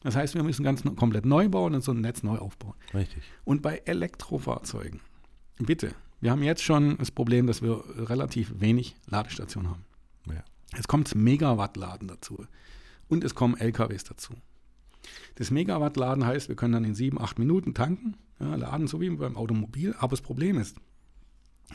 [0.00, 2.74] Das heißt, wir müssen ganz komplett neu bauen und so ein Netz neu aufbauen.
[2.94, 3.22] Richtig.
[3.44, 5.00] Und bei Elektrofahrzeugen,
[5.58, 9.84] bitte, wir haben jetzt schon das Problem, dass wir relativ wenig Ladestationen haben.
[10.26, 10.44] Ja.
[10.74, 12.46] Jetzt kommt Megawatt-Laden dazu
[13.08, 14.34] und es kommen LKWs dazu.
[15.36, 19.10] Das Megawatt-Laden heißt, wir können dann in sieben, acht Minuten tanken, ja, laden, so wie
[19.10, 19.94] beim Automobil.
[19.98, 20.76] Aber das Problem ist,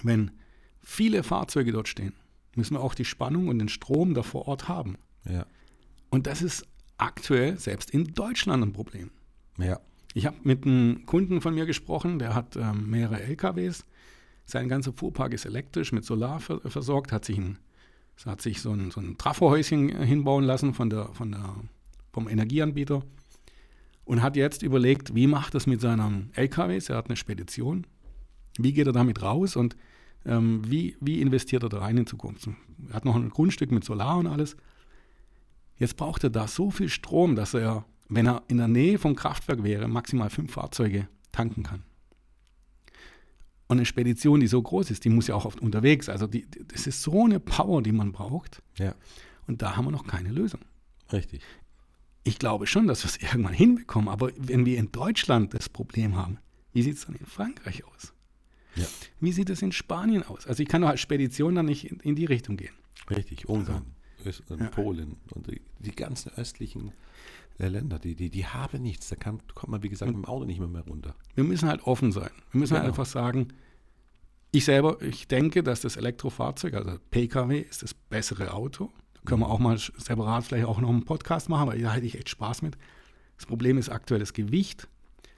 [0.01, 0.31] wenn
[0.81, 2.13] viele Fahrzeuge dort stehen,
[2.57, 4.97] müssen wir auch die Spannung und den Strom da vor Ort haben.
[5.29, 5.45] Ja.
[6.09, 9.11] Und das ist aktuell selbst in Deutschland ein Problem.
[9.57, 9.79] Ja.
[10.13, 13.85] Ich habe mit einem Kunden von mir gesprochen, der hat ähm, mehrere LKWs.
[14.45, 17.57] Sein ganzer Fuhrpark ist elektrisch mit Solar versorgt, hat sich, ein,
[18.25, 21.55] hat sich so, ein, so ein Trafohäuschen hinbauen lassen von der, von der,
[22.11, 23.03] vom Energieanbieter
[24.05, 26.89] und hat jetzt überlegt, wie macht das mit seinem LKWs?
[26.89, 27.87] Er hat eine Spedition.
[28.59, 29.75] Wie geht er damit raus und
[30.25, 32.47] ähm, wie, wie investiert er da rein in Zukunft?
[32.89, 34.55] Er hat noch ein Grundstück mit Solar und alles.
[35.77, 39.15] Jetzt braucht er da so viel Strom, dass er, wenn er in der Nähe vom
[39.15, 41.83] Kraftwerk wäre, maximal fünf Fahrzeuge tanken kann.
[43.67, 46.09] Und eine Spedition, die so groß ist, die muss ja auch oft unterwegs.
[46.09, 48.61] Also die, das ist so eine Power, die man braucht.
[48.77, 48.93] Ja.
[49.47, 50.61] Und da haben wir noch keine Lösung.
[51.11, 51.41] Richtig.
[52.23, 54.09] Ich glaube schon, dass wir es irgendwann hinbekommen.
[54.09, 56.37] Aber wenn wir in Deutschland das Problem haben,
[56.71, 58.13] wie sieht es dann in Frankreich aus?
[58.75, 58.85] Ja.
[59.19, 60.47] Wie sieht es in Spanien aus?
[60.47, 62.73] Also ich kann doch als Spedition dann nicht in, in die Richtung gehen.
[63.09, 63.85] Richtig, Ungarn.
[64.25, 64.67] Öst und ja.
[64.67, 66.93] Polen und die, die ganzen östlichen
[67.59, 69.09] äh, Länder, die, die, die haben nichts.
[69.09, 71.15] Da kann, kommt man, wie gesagt, mit dem Auto nicht mehr, mehr runter.
[71.35, 72.29] Wir müssen halt offen sein.
[72.51, 72.97] Wir müssen halt genau.
[72.97, 73.49] halt einfach sagen,
[74.51, 78.91] ich selber, ich denke, dass das Elektrofahrzeug, also Pkw, ist das bessere Auto.
[79.13, 79.45] Da können mhm.
[79.45, 82.29] wir auch mal separat vielleicht auch noch einen Podcast machen, weil da hätte ich echt
[82.29, 82.77] Spaß mit.
[83.37, 84.87] Das Problem ist aktuell das Gewicht.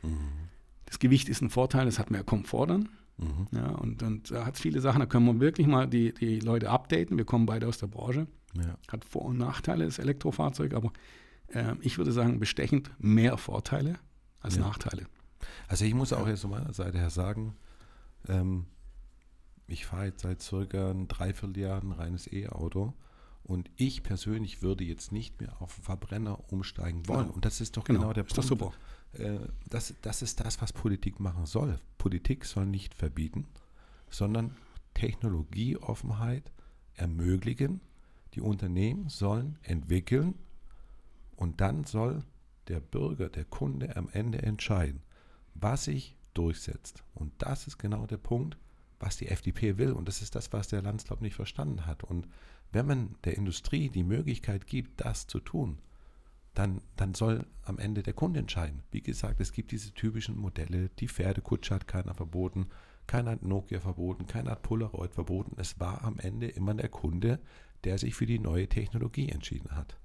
[0.04, 0.50] Mhm.
[0.86, 2.90] Das Gewicht ist ein Vorteil, es hat mehr Komfort dann.
[3.18, 3.48] Mhm.
[3.52, 6.40] Ja, und, und da hat es viele Sachen, da können wir wirklich mal die, die
[6.40, 7.18] Leute updaten.
[7.18, 8.28] Wir kommen beide aus der Branche.
[8.56, 8.78] Ja.
[8.90, 10.92] Hat Vor- und Nachteile, das Elektrofahrzeug, aber
[11.48, 14.00] äh, ich würde sagen, bestechend mehr Vorteile
[14.40, 14.62] als ja.
[14.62, 15.06] Nachteile.
[15.68, 17.56] Also ich muss auch jetzt von meiner Seite her sagen,
[18.28, 18.66] ähm,
[19.68, 22.94] ich fahre jetzt seit circa ein Dreivierteljahr ein reines E-Auto
[23.44, 27.24] und ich persönlich würde jetzt nicht mehr auf Verbrenner umsteigen wollen.
[27.24, 27.34] Genau.
[27.34, 28.48] Und das ist doch genau, genau der ist Punkt.
[28.48, 28.74] super.
[29.14, 29.40] Äh,
[29.70, 31.80] das, das ist das, was Politik machen soll.
[31.98, 33.48] Politik soll nicht verbieten,
[34.10, 34.56] sondern
[34.94, 36.52] Technologieoffenheit
[36.96, 37.82] ermöglichen
[38.36, 40.36] die Unternehmen sollen entwickeln
[41.38, 42.24] und dann soll
[42.68, 45.02] der Bürger, der Kunde am Ende entscheiden,
[45.54, 47.04] was ich durchsetzt.
[47.14, 48.58] Und das ist genau der Punkt,
[49.00, 49.94] was die FDP will.
[49.94, 52.04] Und das ist das, was der Landslaub nicht verstanden hat.
[52.04, 52.28] Und
[52.72, 55.78] wenn man der Industrie die Möglichkeit gibt, das zu tun,
[56.56, 58.84] dann, dann soll am Ende der Kunde entscheiden.
[58.92, 60.90] Wie gesagt, es gibt diese typischen Modelle.
[61.00, 62.70] Die Pferdekutsche hat keiner verboten,
[63.08, 65.56] keiner hat Nokia verboten, keiner hat Polaroid verboten.
[65.60, 67.40] Es war am Ende immer der Kunde,
[67.84, 69.98] der sich für die neue Technologie entschieden hat.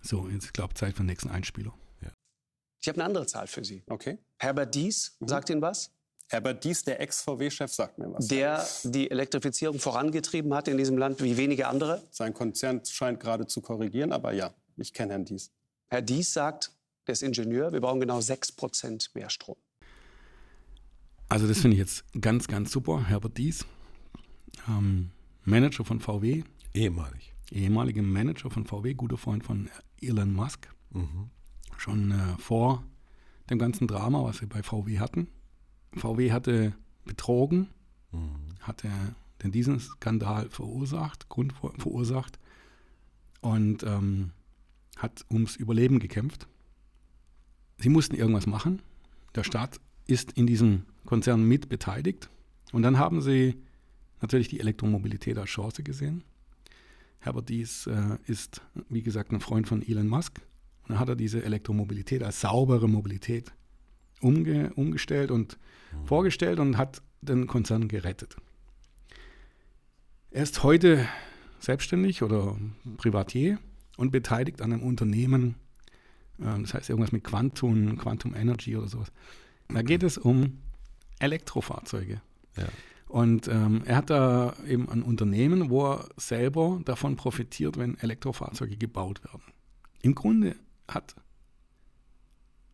[0.00, 1.74] So, jetzt glaube Zeit für den nächsten Einspieler.
[2.00, 2.12] Ja.
[2.80, 3.82] Ich habe eine andere Zahl für Sie.
[3.88, 4.18] Okay.
[4.38, 5.28] Herbert Dies, Mhm.
[5.28, 5.92] sagt Ihnen was?
[6.30, 8.28] Herbert Dies, der Ex-VW-Chef, sagt mir was.
[8.28, 12.02] Der die Elektrifizierung vorangetrieben hat in diesem Land wie wenige andere.
[12.10, 15.50] Sein Konzern scheint gerade zu korrigieren, aber ja, ich kenne Herrn Dies.
[15.90, 16.72] Herr Dies sagt,
[17.06, 19.56] der ist Ingenieur, wir brauchen genau 6% mehr Strom.
[21.28, 23.04] Also das finde ich jetzt ganz, ganz super.
[23.06, 23.66] Herbert Dies,
[24.68, 25.10] ähm,
[25.44, 26.42] Manager von VW,
[26.74, 27.34] Ehemalig.
[27.50, 29.68] ehemaliger Manager von VW, guter Freund von
[30.00, 31.30] Elon Musk, Mhm.
[31.76, 32.82] schon äh, vor
[33.50, 35.28] dem ganzen Drama, was sie bei VW hatten.
[35.96, 37.68] VW hatte betrogen,
[38.12, 38.54] Mhm.
[38.60, 38.90] hatte
[39.42, 42.38] den diesen Skandal verursacht, Grund ver- verursacht
[43.40, 44.32] und ähm,
[44.98, 46.46] hat ums Überleben gekämpft.
[47.78, 48.82] Sie mussten irgendwas machen.
[49.34, 52.28] Der Staat ist in diesem Konzern mit beteiligt.
[52.72, 53.56] Und dann haben sie
[54.20, 56.24] natürlich die Elektromobilität als Chance gesehen.
[57.20, 60.40] Herbert Dies äh, ist, wie gesagt, ein Freund von Elon Musk.
[60.82, 63.52] Und dann hat er diese Elektromobilität als saubere Mobilität
[64.20, 65.58] umge umgestellt und
[66.04, 68.36] vorgestellt und hat den Konzern gerettet.
[70.30, 71.06] Er ist heute
[71.60, 72.56] selbstständig oder
[72.96, 73.58] Privatier
[73.98, 75.56] und beteiligt an einem Unternehmen,
[76.38, 79.12] äh, das heißt irgendwas mit Quantum, Quantum Energy oder sowas.
[79.68, 80.58] Da geht es um
[81.18, 82.22] Elektrofahrzeuge.
[82.56, 82.68] Ja.
[83.08, 88.76] Und ähm, er hat da eben ein Unternehmen, wo er selber davon profitiert, wenn Elektrofahrzeuge
[88.76, 89.42] gebaut werden.
[90.02, 90.56] Im Grunde
[90.86, 91.16] hat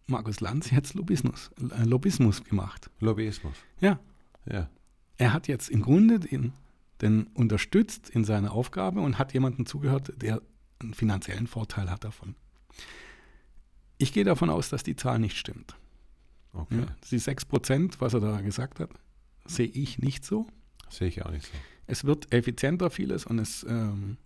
[0.06, 2.90] Markus Lanz jetzt Lobbyismus, äh, Lobbyismus gemacht.
[3.00, 3.54] Lobbyismus.
[3.80, 3.98] Ja,
[4.44, 4.68] Ja.
[5.16, 6.52] er hat jetzt im Grunde den,
[7.00, 10.42] den unterstützt in seiner Aufgabe und hat jemandem zugehört, der
[10.84, 12.34] einen finanziellen Vorteil hat davon.
[13.98, 15.76] Ich gehe davon aus, dass die Zahl nicht stimmt.
[16.52, 16.80] Okay.
[16.80, 18.90] Ja, die 6%, was er da gesagt hat,
[19.46, 20.46] sehe ich nicht so.
[20.88, 21.52] Sehe ich auch nicht so.
[21.86, 24.16] Es wird effizienter vieles und es, ähm,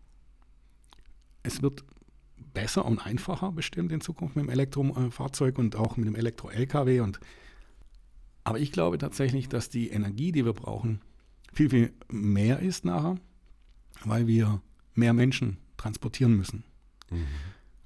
[1.42, 1.84] es wird
[2.52, 7.00] besser und einfacher bestimmt in Zukunft mit dem Elektrofahrzeug und auch mit dem Elektro-LKW.
[7.00, 7.20] Und
[8.44, 11.00] aber ich glaube tatsächlich, dass die Energie, die wir brauchen,
[11.52, 13.16] viel, viel mehr ist nachher,
[14.04, 14.60] weil wir
[14.94, 16.64] mehr Menschen transportieren müssen.
[17.10, 17.24] Mhm.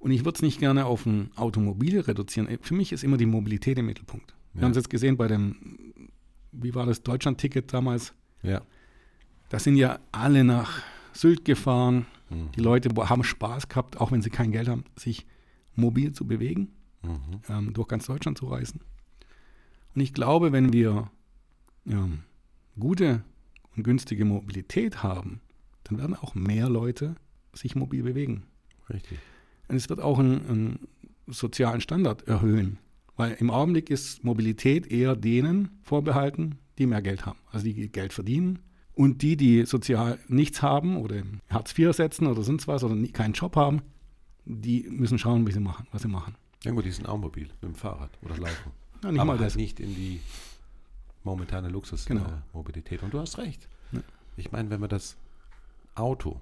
[0.01, 2.49] Und ich würde es nicht gerne auf ein Automobil reduzieren.
[2.61, 4.35] Für mich ist immer die Mobilität im Mittelpunkt.
[4.53, 4.65] Wir Ja.
[4.65, 5.55] haben es jetzt gesehen bei dem,
[6.51, 8.13] wie war das Deutschland-Ticket damals?
[8.43, 8.63] Ja.
[9.49, 12.07] Da sind ja alle nach Sylt gefahren.
[12.31, 12.51] Mhm.
[12.57, 15.25] Die Leute haben Spaß gehabt, auch wenn sie kein Geld haben, sich
[15.77, 16.69] mobil zu bewegen,
[17.03, 17.41] Mhm.
[17.49, 18.81] ähm, durch ganz Deutschland zu reisen.
[19.95, 21.11] Und ich glaube, wenn wir
[21.87, 22.21] ähm,
[22.79, 23.23] gute
[23.77, 25.41] und günstige Mobilität haben,
[25.85, 27.17] dann werden auch mehr Leute
[27.55, 28.45] sich mobil bewegen.
[28.93, 29.19] Richtig.
[29.69, 30.79] Und es wird auch einen, einen
[31.27, 32.79] sozialen Standard erhöhen.
[33.17, 37.39] Weil im Augenblick ist Mobilität eher denen vorbehalten, die mehr Geld haben.
[37.51, 38.61] Also die Geld verdienen.
[38.95, 43.33] Und die, die sozial nichts haben oder Hartz IV setzen oder sonst was oder keinen
[43.33, 43.83] Job haben,
[44.45, 46.35] die müssen schauen, wie sie machen, was sie machen.
[46.65, 48.73] Ja gut, die sind auch mobil, mit dem Fahrrad oder laufen.
[49.03, 49.57] Ja, nicht Aber halt das.
[49.57, 50.21] nicht in die
[51.25, 52.29] momentane Luxusmobilität.
[52.29, 52.39] Genau.
[52.39, 53.03] Äh, Mobilität.
[53.03, 53.69] Und du hast recht.
[53.93, 54.01] Ja.
[54.37, 55.17] Ich meine, wenn man das
[55.95, 56.41] Auto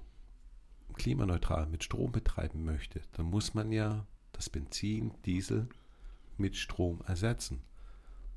[1.01, 5.67] klimaneutral mit Strom betreiben möchte, dann muss man ja das Benzin, Diesel
[6.37, 7.63] mit Strom ersetzen.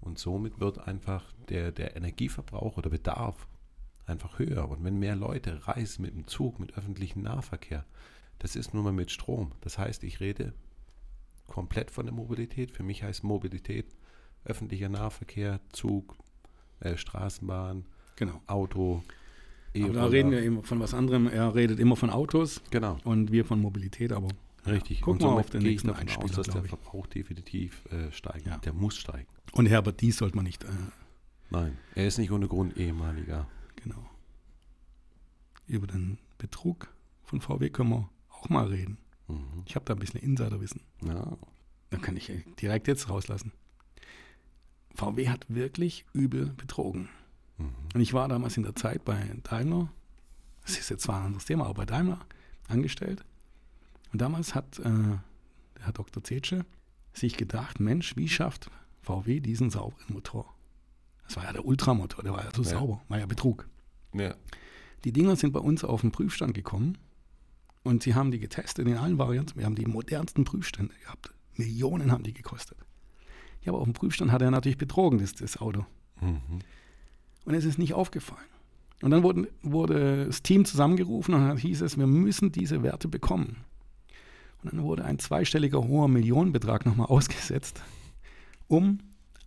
[0.00, 3.46] Und somit wird einfach der, der Energieverbrauch oder Bedarf
[4.06, 4.66] einfach höher.
[4.70, 7.84] Und wenn mehr Leute reisen mit dem Zug, mit öffentlichem Nahverkehr,
[8.38, 9.52] das ist nun mal mit Strom.
[9.60, 10.54] Das heißt, ich rede
[11.46, 12.70] komplett von der Mobilität.
[12.70, 13.94] Für mich heißt Mobilität
[14.44, 16.16] öffentlicher Nahverkehr, Zug,
[16.80, 17.84] äh, Straßenbahn,
[18.16, 18.40] Genau.
[18.46, 19.02] Auto.
[19.82, 21.26] Aber da reden wir immer von was anderem.
[21.26, 24.28] Er redet immer von Autos Genau, und wir von Mobilität, aber
[24.66, 25.00] richtig.
[25.00, 26.62] Gucken Und wir auf den nächsten davon aus, Einspieler, dass der.
[26.64, 28.48] Verbrauch definitiv äh, steigen.
[28.48, 28.58] Ja.
[28.58, 29.26] Der muss steigen.
[29.52, 30.68] Und Herbert Dies sollte man nicht, äh,
[31.50, 33.46] Nein, er ist nicht ohne Grund ehemaliger.
[33.76, 34.08] genau.
[35.66, 36.88] Über den Betrug
[37.22, 38.98] von VW können wir auch mal reden.
[39.28, 39.62] Mhm.
[39.66, 40.82] Ich habe da ein bisschen Insiderwissen.
[41.04, 41.36] Ja.
[41.90, 43.52] Dann kann ich äh, direkt jetzt rauslassen.
[44.94, 47.08] VW hat wirklich übel betrogen.
[47.58, 47.70] Mhm.
[47.94, 49.90] Und ich war damals in der Zeit bei Daimler,
[50.62, 52.20] das ist jetzt zwar ein anderes Thema, aber bei Daimler
[52.68, 53.24] angestellt.
[54.12, 55.22] Und damals hat äh, der
[55.80, 56.22] Herr Dr.
[56.24, 56.64] Zetsche
[57.12, 58.70] sich gedacht, Mensch, wie schafft
[59.02, 60.52] VW diesen sauberen Motor?
[61.26, 62.68] Das war ja der Ultramotor, der war ja so Ja.
[62.70, 63.68] sauber, war ja Betrug.
[64.12, 64.34] ja.
[65.04, 66.96] Die Dinger sind bei uns auf den Prüfstand gekommen
[67.82, 69.58] und sie haben die getestet in allen Varianten.
[69.58, 71.34] Wir haben die modernsten Prüfstände gehabt.
[71.56, 72.78] Millionen haben die gekostet.
[73.60, 75.84] Ja, aber auf dem Prüfstand hat er natürlich betrogen, das, das Auto.
[76.22, 76.60] Mhm.
[77.44, 78.40] Und es ist nicht aufgefallen.
[79.02, 83.08] Und dann wurde, wurde das Team zusammengerufen und dann hieß es, wir müssen diese Werte
[83.08, 83.64] bekommen.
[84.62, 87.82] Und dann wurde ein zweistelliger hoher Millionenbetrag nochmal ausgesetzt,
[88.66, 89.00] um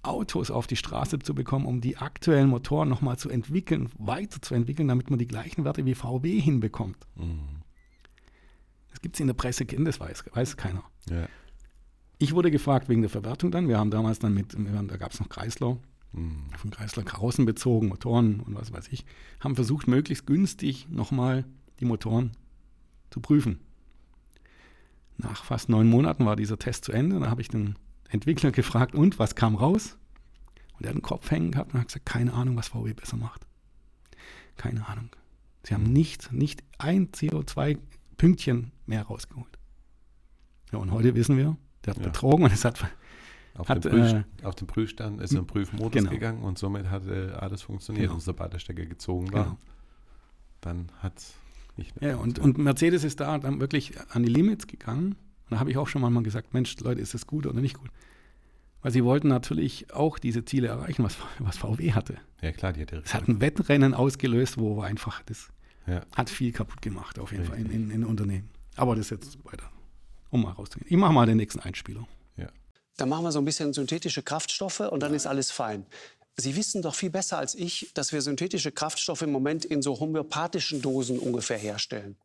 [0.04, 5.10] Autos auf die Straße zu bekommen, um die aktuellen Motoren nochmal zu entwickeln, weiterzuentwickeln, damit
[5.10, 6.98] man die gleichen Werte wie VW hinbekommt.
[7.16, 7.64] Mhm.
[8.90, 10.84] Das gibt es in der Presse, das weiß, weiß keiner.
[11.10, 11.28] Ja.
[12.20, 13.68] Ich wurde gefragt wegen der Verwertung dann.
[13.68, 15.78] Wir haben damals dann mit, da gab es noch Kreisler.
[16.14, 19.06] Von Chrysler Krausen bezogen, Motoren und was weiß ich,
[19.40, 21.46] haben versucht, möglichst günstig nochmal
[21.80, 22.32] die Motoren
[23.12, 23.60] zu prüfen.
[25.18, 27.20] Nach fast neun Monaten war dieser Test zu Ende.
[27.20, 27.76] Da habe ich den
[28.10, 29.98] Entwickler gefragt, und was kam raus?
[30.78, 33.18] Und er hat den Kopf hängen gehabt und hat gesagt, keine Ahnung, was VW besser
[33.18, 33.46] macht.
[34.58, 35.10] Keine Ahnung.
[35.64, 39.58] Sie haben nicht, nicht ein CO2-Pünktchen mehr rausgeholt.
[40.72, 42.08] Ja, und heute wissen wir, der hat Ja.
[42.08, 42.80] betrogen und es hat
[43.58, 46.12] Auf, Hat, den Prüf, äh, auf den Prüfstand ist im Prüfmodus genau.
[46.12, 48.04] gegangen und somit hat äh, alles funktioniert.
[48.06, 48.16] Genau.
[48.16, 49.58] Und sobald der Stecker gezogen war, Genau.
[50.62, 51.34] dann hat es
[51.76, 55.14] nicht mehr Ja, und, und Mercedes ist da dann wirklich an die Limits gegangen.
[55.50, 57.78] Und da habe ich auch schon mal gesagt, Mensch, Leute, ist das gut oder nicht
[57.78, 57.90] gut?
[58.82, 62.18] Weil sie wollten natürlich auch diese Ziele erreichen, was, was VW hatte.
[62.42, 65.50] Ja klar, die hat ja Es hat ein Wettrennen ausgelöst, wo einfach das
[65.88, 66.02] Ja.
[66.16, 67.82] hat viel kaputt gemacht, auf jeden Fall in, Richtig.
[67.86, 68.50] in, in Unternehmen.
[68.76, 69.72] Aber das jetzt weiter,
[70.30, 70.92] um mal rauszugehen.
[70.92, 72.06] Ich mache mal den nächsten Einspieler.
[72.98, 75.86] Dann machen wir so ein bisschen synthetische Kraftstoffe und dann ist alles fein.
[76.36, 80.00] Sie wissen doch viel besser als ich, dass wir synthetische Kraftstoffe im Moment in so
[80.00, 82.16] homöopathischen Dosen ungefähr herstellen.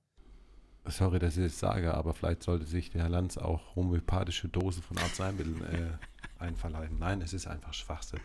[0.86, 4.82] Sorry, dass ich das sage, aber vielleicht sollte sich der Herr Lanz auch homöopathische Dosen
[4.82, 5.90] von Arzneimitteln äh,
[6.42, 6.98] einverleiben.
[6.98, 8.20] Nein, es ist einfach Schwachsinn.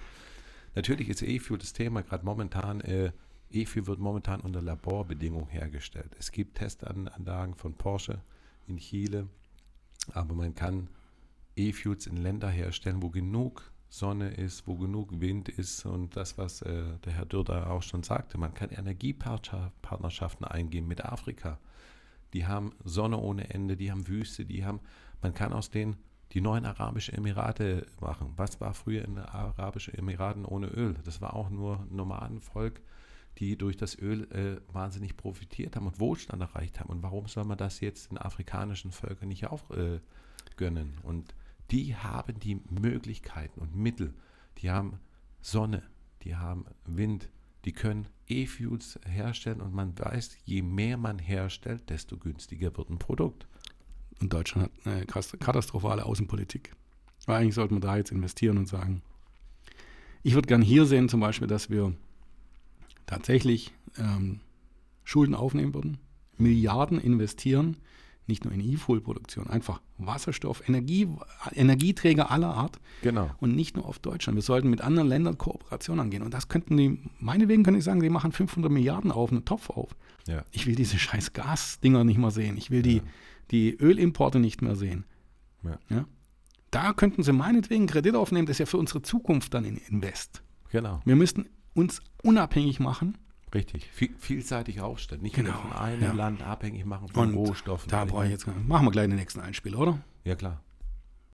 [0.73, 2.81] Natürlich ist E-Fuel das Thema gerade momentan.
[2.81, 3.11] Äh,
[3.51, 6.11] E-Fuel wird momentan unter Laborbedingungen hergestellt.
[6.19, 8.21] Es gibt Testanlagen von Porsche
[8.67, 9.27] in Chile,
[10.13, 10.89] aber man kann
[11.57, 16.61] E-Fuels in Länder herstellen, wo genug Sonne ist, wo genug Wind ist und das, was
[16.61, 21.57] äh, der Herr Dürr auch schon sagte, man kann Energiepartnerschaften eingehen mit Afrika.
[22.33, 24.81] Die haben Sonne ohne Ende, die haben Wüste, die haben,
[25.21, 25.95] man kann aus denen
[26.33, 28.33] die neuen Arabischen Emirate machen.
[28.35, 30.95] Was war früher in den Arabischen Emiraten ohne Öl?
[31.05, 32.81] Das war auch nur Nomadenvolk,
[33.37, 36.89] die durch das Öl äh, wahnsinnig profitiert haben und Wohlstand erreicht haben.
[36.89, 40.01] Und warum soll man das jetzt den afrikanischen Völkern nicht auch äh,
[40.57, 40.97] gönnen?
[41.03, 41.33] Und
[41.71, 44.13] die haben die Möglichkeiten und Mittel.
[44.59, 44.99] Die haben
[45.41, 45.83] Sonne,
[46.23, 47.29] die haben Wind,
[47.65, 52.99] die können E-Fuels herstellen und man weiß, je mehr man herstellt, desto günstiger wird ein
[52.99, 53.47] Produkt.
[54.21, 56.73] Und Deutschland hat eine katastrophale Außenpolitik.
[57.25, 59.01] Weil eigentlich sollte man da jetzt investieren und sagen,
[60.23, 61.93] ich würde gern hier sehen zum Beispiel, dass wir
[63.05, 64.39] tatsächlich ähm,
[65.03, 65.97] Schulden aufnehmen würden,
[66.37, 67.77] Milliarden investieren,
[68.27, 71.07] nicht nur in E-Fuel-Produktion, einfach Wasserstoff, Energie,
[71.53, 73.29] Energieträger aller Art Genau.
[73.39, 74.35] und nicht nur auf Deutschland.
[74.35, 76.23] Wir sollten mit anderen Ländern Kooperation angehen.
[76.23, 79.69] Und das könnten die, meinetwegen kann ich sagen, die machen 500 Milliarden auf, einen Topf
[79.69, 79.95] auf.
[80.27, 80.43] Ja.
[80.51, 82.57] Ich will diese scheiß Gasdinger nicht mehr sehen.
[82.57, 83.01] Ich will die,
[83.51, 85.05] die Ölimporte nicht mehr sehen.
[85.89, 86.05] Ja.
[86.71, 88.45] Da könnten sie meinetwegen Kredit aufnehmen.
[88.45, 90.43] Das ist ja für unsere Zukunft dann in Invest.
[90.71, 91.01] Genau.
[91.05, 93.17] Wir müssten uns unabhängig machen.
[93.57, 93.89] Richtig.
[93.91, 95.23] Viel, vielseitig aufstellen.
[95.23, 96.13] Nicht Genau, nur von einem ja.
[96.13, 97.89] Land abhängig machen von Und Rohstoffen.
[97.89, 99.99] Da brauche ich jetzt, machen wir gleich den nächsten Einspieler, oder?
[100.23, 100.61] Ja, klar.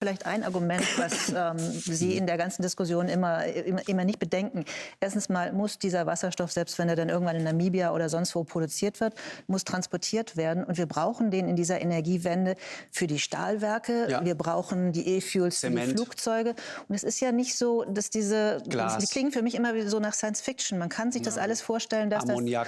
[0.01, 4.65] Vielleicht ein Argument, was ähm, Sie in der ganzen Diskussion immer, immer, immer nicht bedenken.
[4.99, 8.43] Erstens mal muss dieser Wasserstoff, selbst wenn er dann irgendwann in Namibia oder sonst wo
[8.43, 9.13] produziert wird,
[9.45, 10.63] muss transportiert werden.
[10.63, 12.55] Und wir brauchen den in dieser Energiewende
[12.89, 14.09] für die Stahlwerke.
[14.09, 14.25] Ja.
[14.25, 15.77] Wir brauchen die E-Fuels für die.
[15.77, 16.55] Flugzeuge.
[16.87, 18.97] Und es ist ja nicht so, dass diese, Glas.
[18.97, 20.79] die klingen für mich immer so nach Science Fiction.
[20.79, 22.67] Man kann sich das alles vorstellen, dass das Ammoniak.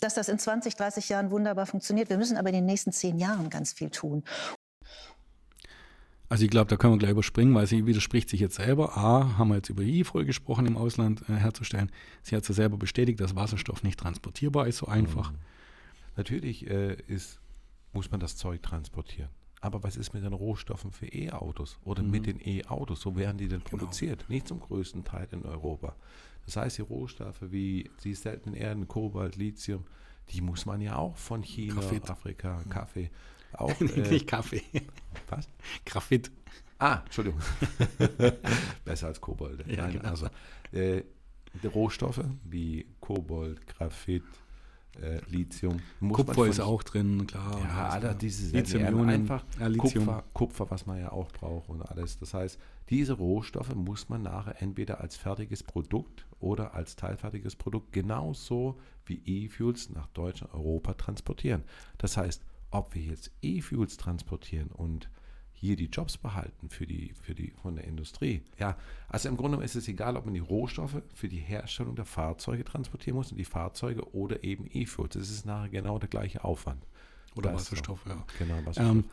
[0.00, 2.10] dass das in 20, 30 Jahren wunderbar funktioniert.
[2.10, 4.24] Wir müssen aber in den nächsten zehn Jahren ganz viel tun.
[6.30, 8.96] Also ich glaube, da können wir gleich überspringen, weil sie widerspricht sich jetzt selber.
[8.96, 11.90] A, haben wir jetzt über E-Fuel gesprochen, im Ausland äh, herzustellen.
[12.22, 15.32] Sie hat ja selber bestätigt, dass Wasserstoff nicht transportierbar ist, so einfach.
[16.16, 17.40] Natürlich äh, ist,
[17.92, 19.28] muss man das Zeug transportieren.
[19.60, 23.04] Aber was ist mit den Rohstoffen für E-Autos oder mit den E-Autos?
[23.04, 24.24] Wo werden die denn produziert?
[24.28, 25.96] Nicht zum größten Teil in Europa.
[26.46, 29.84] Das heißt, die Rohstoffe wie die seltenen Erden, Kobalt, Lithium,
[30.30, 32.08] die muss man ja auch von China, Graphit.
[32.08, 33.10] Afrika, Kaffee,
[33.54, 33.78] auch.
[33.80, 34.62] nicht Äh, Kaffee.
[35.28, 35.48] was?
[35.84, 36.30] Graphit.
[36.78, 37.40] Ah, Entschuldigung.
[38.84, 39.66] Besser als Kobold.
[39.66, 40.08] Ja, Nein, genau.
[40.08, 40.28] also
[40.72, 41.02] äh,
[41.62, 44.22] die Rohstoffe wie Kobold, Graphit,
[45.00, 45.80] äh, Lithium.
[46.12, 47.60] Kupfer ist auch drin, klar.
[47.62, 50.06] Ja, Alter, diese Lithium, einfach ja, Lithium.
[50.06, 52.18] Kupfer, Kupfer, was man ja auch braucht und alles.
[52.18, 57.92] Das heißt, diese Rohstoffe muss man nachher entweder als fertiges Produkt oder als teilfertiges Produkt
[57.92, 61.62] genauso wie E-Fuels nach Deutschland, Europa transportieren.
[61.98, 65.08] Das heißt, ob wir jetzt E-Fuels transportieren und
[65.52, 68.42] hier die Jobs behalten für die, für die, von der Industrie.
[68.58, 72.06] Ja, also im Grunde ist es egal, ob man die Rohstoffe für die Herstellung der
[72.06, 75.14] Fahrzeuge transportieren muss, und die Fahrzeuge oder eben E-Fuels.
[75.14, 76.86] Das ist nachher genau der gleiche Aufwand.
[77.34, 77.56] Oder du?
[77.56, 78.24] Wasserstoff, ja.
[78.38, 78.86] Genau, Wasserstoff.
[78.86, 79.04] Ähm,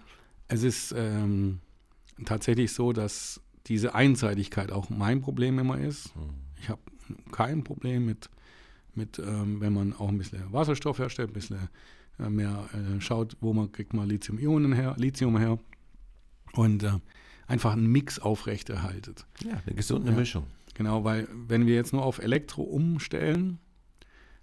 [0.47, 1.59] es ist ähm,
[2.23, 6.13] tatsächlich so, dass diese Einseitigkeit auch mein Problem immer ist.
[6.61, 6.81] Ich habe
[7.33, 8.29] kein Problem mit,
[8.95, 11.67] mit ähm, wenn man auch ein bisschen Wasserstoff herstellt, ein bisschen
[12.17, 15.59] mehr äh, schaut, wo man kriegt man Lithium-Ionen her, Lithium her
[16.53, 16.93] und äh,
[17.47, 19.25] einfach einen Mix aufrechterhaltet.
[19.43, 20.17] ja, eine gesunde Ja.
[20.17, 20.45] Mischung.
[20.73, 23.59] Genau, weil wenn wir jetzt nur auf Elektro umstellen,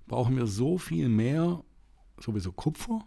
[0.06, 1.62] brauchen wir so viel mehr,
[2.18, 3.00] sowieso Kupfer.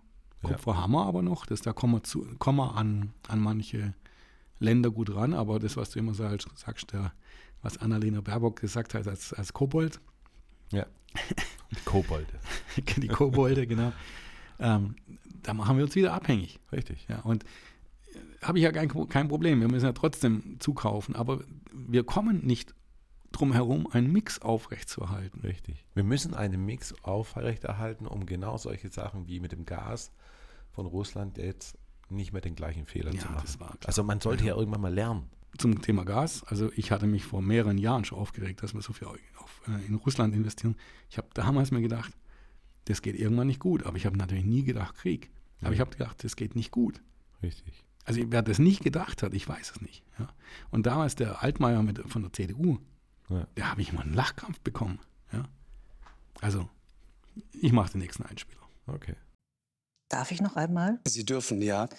[0.43, 0.49] Ja.
[0.51, 3.93] Kupfer haben wir aber noch, das, da kommen wir, zu, kommen wir an, an manche
[4.59, 7.11] Länder gut ran, aber das, was du immer sagst, sagst der,
[7.61, 9.99] was Annalena Baerbock gesagt hat als, als Kobold,
[10.71, 10.85] Ja.
[11.85, 12.27] Kobolde.
[12.97, 13.91] die Kobolde, genau,
[14.59, 14.95] ähm,
[15.43, 16.59] da machen wir uns wieder abhängig.
[16.71, 17.05] Richtig.
[17.09, 19.61] Ja, und äh, habe ich ja kein, kein Problem.
[19.61, 21.41] Wir müssen ja trotzdem zukaufen, aber
[21.73, 22.73] wir kommen nicht
[23.31, 25.41] drum herum, einen Mix aufrechtzuerhalten.
[25.41, 25.85] Richtig.
[25.93, 30.11] Wir müssen einen Mix aufrechterhalten, um genau solche Sachen wie mit dem Gas
[30.71, 31.77] von Russland jetzt
[32.09, 33.27] nicht mehr den gleichen Fehler Ja, zu
[33.59, 33.77] machen.
[33.85, 34.51] also man sollte Ja.
[34.53, 35.29] ja irgendwann mal lernen.
[35.57, 38.93] Zum Thema Gas, also ich hatte mich vor mehreren Jahren schon aufgeregt, dass wir so
[38.93, 40.75] viel auf, äh, in Russland investieren.
[41.09, 42.13] Ich habe damals mir gedacht,
[42.89, 45.29] das geht irgendwann nicht gut, aber ich habe natürlich nie gedacht Krieg.
[45.59, 45.73] Aber Ja.
[45.73, 47.01] ich habe gedacht, das geht nicht gut.
[47.43, 47.83] Richtig.
[48.05, 50.03] Also wer das nicht gedacht hat, ich weiß es nicht.
[50.17, 50.29] Ja.
[50.71, 52.79] Und damals der Altmaier mit, von der CDU,
[53.29, 53.47] Ja.
[53.55, 54.99] da habe ich mal einen Lachkrampf bekommen.
[55.33, 55.43] Ja.
[56.41, 56.69] Also,
[57.51, 58.61] ich mache den nächsten Einspieler.
[58.87, 59.15] Okay.
[60.09, 60.99] Darf ich noch einmal?
[61.05, 61.89] Sie dürfen, ja.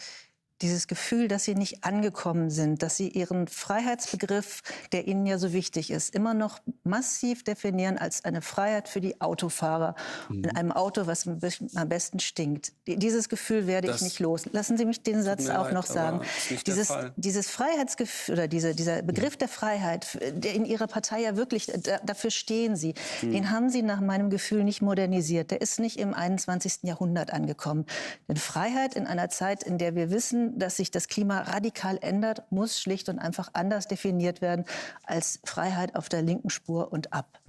[0.63, 5.53] Dieses Gefühl, dass sie nicht angekommen sind, dass sie ihren Freiheitsbegriff, der ihnen ja so
[5.53, 9.95] wichtig ist, immer noch massiv definieren als eine Freiheit für die Autofahrer
[10.29, 10.45] Mhm.
[10.45, 12.73] in einem Auto, was am be- am besten stinkt.
[12.87, 14.47] Die- Dieses Gefühl werde Das ich nicht los.
[14.53, 16.23] Lassen Sie mich den Satz auch leid, noch sagen.
[16.67, 21.67] Dieses, dieses Freiheitsgefühl oder diese, dieser Begriff der Freiheit, der in Ihrer Partei ja wirklich,
[21.67, 23.33] da, dafür stehen Sie, Mhm.
[23.33, 25.51] den haben Sie nach meinem Gefühl nicht modernisiert.
[25.51, 26.87] Der ist nicht im 21.
[26.89, 27.87] Jahrhundert angekommen.
[28.29, 32.51] Denn Freiheit in einer Zeit, in der wir wissen, dass sich das Klima radikal ändert,
[32.51, 34.65] muss schlicht und einfach anders definiert werden
[35.05, 37.41] als Freiheit auf der linken Spur und ab.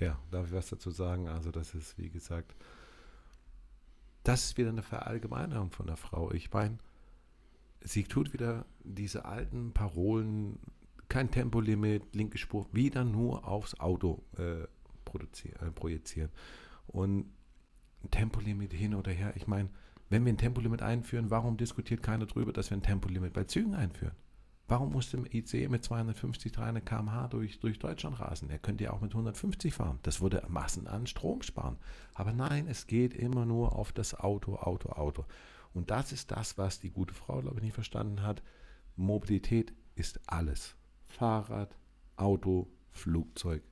[0.00, 1.28] Ja, darf ich was dazu sagen?
[1.28, 2.54] Also das ist, wie gesagt,
[4.24, 6.32] das ist wieder eine Verallgemeinerung von der Frau.
[6.32, 6.78] Ich meine,
[7.82, 10.58] sie tut wieder diese alten Parolen,
[11.08, 16.30] kein Tempolimit, linke Spur, wieder nur aufs Auto äh, äh, projizieren.
[16.86, 17.26] Und
[18.10, 19.68] Tempolimit hin oder her, ich meine,
[20.14, 23.74] wenn wir ein Tempolimit einführen, warum diskutiert keiner darüber, dass wir ein Tempolimit bei Zügen
[23.74, 24.14] einführen?
[24.68, 28.48] Warum muss der ICE mit 250, 300 km/h durch, durch Deutschland rasen?
[28.48, 29.98] Er könnte ja auch mit 150 fahren.
[30.04, 31.78] Das würde Massen an Strom sparen.
[32.14, 35.24] Aber nein, es geht immer nur auf das Auto, Auto, Auto.
[35.72, 38.40] Und das ist das, was die gute Frau, glaube ich, nicht verstanden hat.
[38.94, 40.76] Mobilität ist alles.
[41.06, 41.76] Fahrrad,
[42.14, 43.64] Auto, Flugzeug,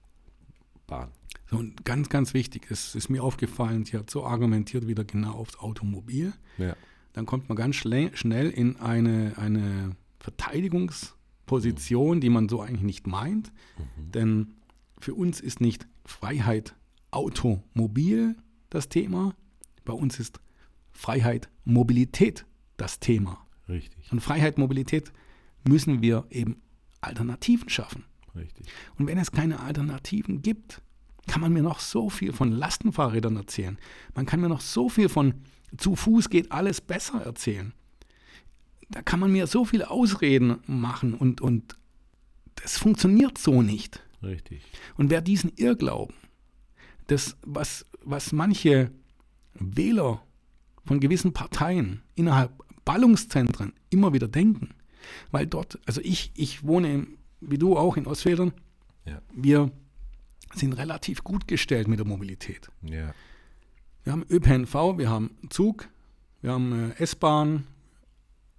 [0.88, 1.12] Bahn.
[1.53, 5.32] So, und ganz, ganz wichtig, es ist mir aufgefallen, sie hat so argumentiert wieder genau
[5.32, 6.32] aufs Automobil.
[6.57, 6.74] Ja.
[7.12, 13.53] Dann kommt man ganz schnell in eine, eine Verteidigungsposition, die man so eigentlich nicht meint.
[13.96, 14.55] Denn
[14.98, 16.74] für uns ist nicht Freiheit
[17.11, 18.36] Automobil
[18.70, 19.34] das Thema,
[19.84, 20.40] bei uns ist
[20.90, 22.46] Freiheit Mobilität
[22.78, 23.46] das Thema.
[23.68, 25.12] Richtig, Und Freiheit Mobilität
[25.68, 26.62] müssen wir eben
[27.03, 28.05] Alternativen schaffen.
[28.34, 28.68] richtig.
[28.98, 30.80] Und wenn es keine Alternativen gibt,
[31.27, 33.79] kann man mir noch so viel von Lastenfahrrädern erzählen.
[34.14, 35.35] Man kann mir noch so viel von
[35.77, 37.73] zu Fuß geht alles besser erzählen.
[38.91, 41.77] Da kann man mir so viele Ausreden machen und, und
[42.57, 44.03] das funktioniert so nicht.
[44.23, 44.62] Richtig.
[44.97, 46.14] Und wer diesen Irrglauben,
[47.07, 48.91] das, was, was manche
[49.55, 50.23] Wähler
[50.85, 52.53] von gewissen Parteien innerhalb
[52.85, 54.70] Ballungszentren immer wieder denken,
[55.31, 57.07] weil dort, also ich, ich wohne,
[57.41, 58.53] wie du auch in Ostfildern,
[59.07, 59.20] Ja.
[59.35, 59.70] wir
[60.55, 62.70] sind relativ gut gestellt mit der Mobilität.
[62.82, 63.14] Ja.
[64.05, 65.88] Wir haben ÖPNV, wir haben Zug,
[66.40, 67.66] wir haben äh, S-Bahn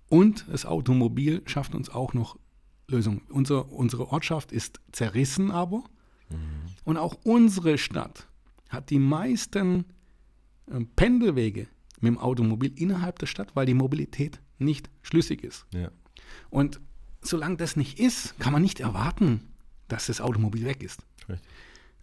[0.09, 2.37] und das Automobil schafft uns auch noch
[2.87, 3.21] Lösungen.
[3.29, 5.83] Unser, unsere Ortschaft ist zerrissen aber
[6.85, 8.27] und auch unsere Stadt
[8.69, 9.85] hat die meisten
[10.71, 11.67] ähm, Pendelwege
[11.99, 15.65] mit dem Automobil innerhalb der Stadt, weil die Mobilität nicht schlüssig ist.
[15.71, 15.91] Ja.
[16.49, 16.81] Und
[17.21, 19.41] solange das nicht ist, kann man nicht erwarten,
[19.87, 21.05] dass das Automobil weg ist.
[21.29, 21.49] Richtig.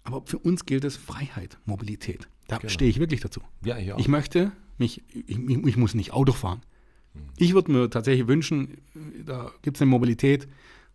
[0.03, 2.29] Aber für uns gilt es Freiheit, Mobilität.
[2.49, 2.71] Da Genau.
[2.71, 3.41] stehe ich wirklich dazu.
[3.65, 3.99] Ja, ich auch.
[3.99, 6.63] Ich möchte mich, ich, ich, muss nicht Auto fahren.
[7.37, 8.79] Ich würde mir tatsächlich wünschen,
[9.25, 10.49] da gibt es eine Mobilität,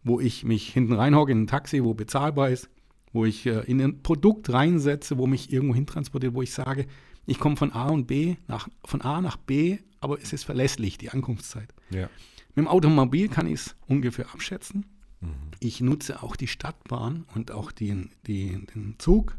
[0.03, 2.69] wo ich mich hinten reinhocke in ein Taxi, wo bezahlbar ist,
[3.11, 6.87] wo ich äh, in ein Produkt reinsetze, wo mich irgendwo hin transportiert, wo ich sage,
[7.25, 10.97] ich komme von A und B nach, von A nach B, aber es ist verlässlich,
[10.97, 11.73] die Ankunftszeit.
[11.89, 12.09] ja.
[12.57, 14.85] Mit dem Automobil kann ich es ungefähr abschätzen.
[15.59, 19.38] Ich nutze auch die Stadtbahn und auch den, die, den Zug.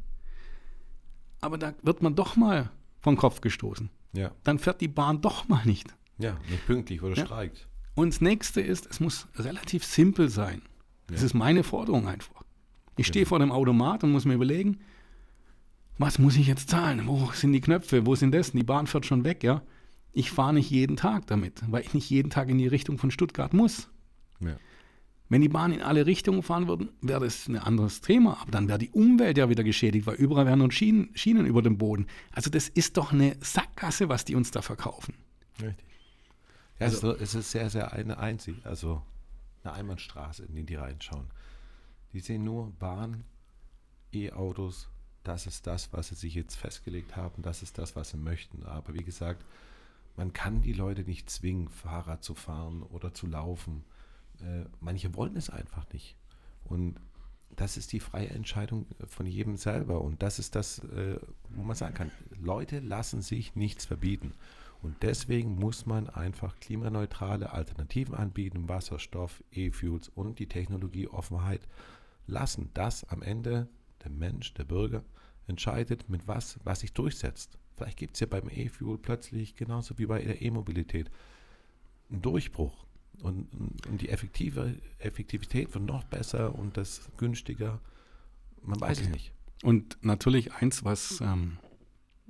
[1.40, 2.70] Aber da wird man doch mal
[3.00, 3.90] vom Kopf gestoßen.
[4.12, 4.32] Ja.
[4.42, 5.94] Dann fährt die Bahn doch mal nicht.
[6.18, 7.26] Ja, nicht pünktlich oder Ja.
[7.26, 7.68] streikt.
[7.94, 10.62] Und das nächste ist, es muss relativ simpel sein.
[11.06, 12.42] Das ist meine Forderung einfach.
[12.96, 14.78] Ich stehe vor dem Automat und muss mir überlegen,
[15.98, 17.06] was muss ich jetzt zahlen?
[17.06, 18.06] Wo sind die Knöpfe?
[18.06, 18.52] Wo sind das?
[18.52, 19.62] Die Bahn fährt schon weg, ja.
[20.12, 23.10] Ich fahre nicht jeden Tag damit, weil ich nicht jeden Tag in die Richtung von
[23.10, 23.88] Stuttgart muss.
[24.40, 24.56] Ja.
[25.28, 28.38] Wenn die Bahn in alle Richtungen fahren würden, wäre das ein anderes Thema.
[28.40, 31.62] Aber dann wäre die Umwelt ja wieder geschädigt, weil überall wären nun Schienen, Schienen über
[31.62, 32.06] dem Boden.
[32.30, 35.14] Also das ist doch eine Sackgasse, was die uns da verkaufen.
[35.60, 35.86] Richtig.
[36.78, 39.02] Ja, es, ist, es ist sehr, sehr eine einzig, also
[39.64, 41.26] eine Einbahnstraße, in die die reinschauen.
[42.12, 43.24] Die sehen nur Bahn,
[44.12, 44.88] E-Autos,
[45.24, 48.64] das ist das, was sie sich jetzt festgelegt haben, das ist das, was sie möchten.
[48.64, 49.44] Aber wie gesagt,
[50.16, 53.84] man kann die Leute nicht zwingen, Fahrrad zu fahren oder zu laufen.
[54.42, 56.16] Äh, manche wollen es einfach nicht.
[56.64, 56.96] Und
[57.56, 60.00] das ist die freie Entscheidung von jedem selber.
[60.00, 61.18] Und das ist das, äh,
[61.50, 64.34] wo man sagen kann, Leute lassen sich nichts verbieten.
[64.82, 71.66] Und deswegen muss man einfach klimaneutrale Alternativen anbieten, Wasserstoff, E-Fuels und die Technologieoffenheit
[72.26, 73.68] lassen, dass am Ende
[74.04, 75.02] der Mensch, der Bürger
[75.46, 77.58] entscheidet, mit was, was sich durchsetzt.
[77.76, 81.10] Vielleicht gibt es ja beim E-Fuel plötzlich, genauso wie bei der E-Mobilität,
[82.10, 82.85] einen Durchbruch.
[83.22, 83.48] Und,
[83.88, 87.80] und die effektive Effektivität wird noch besser und das günstiger.
[88.62, 89.12] Man weiß es Okay.
[89.12, 89.32] nicht.
[89.62, 91.56] Und natürlich eins, was ähm,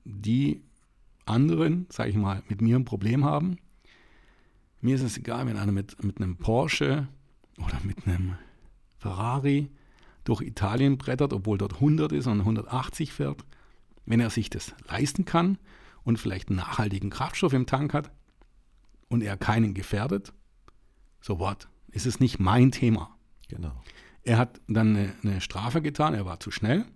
[0.04, 0.62] die
[1.24, 3.56] anderen, sage ich mal, mit mir ein Problem haben.
[4.80, 7.08] Mir ist es egal, wenn einer mit, mit einem Porsche
[7.58, 8.36] oder mit einem
[8.98, 9.70] Ferrari
[10.24, 13.44] durch Italien brettert, obwohl dort 100 ist und 180 fährt.
[14.04, 15.58] Wenn er sich das leisten kann
[16.04, 18.12] und vielleicht einen nachhaltigen Kraftstoff im Tank hat
[19.08, 20.32] und er keinen gefährdet,
[21.26, 23.16] so what, ist es nicht mein Thema.
[23.48, 23.72] Genau.
[24.22, 26.86] Er hat dann eine, eine Strafe getan, er war zu schnell.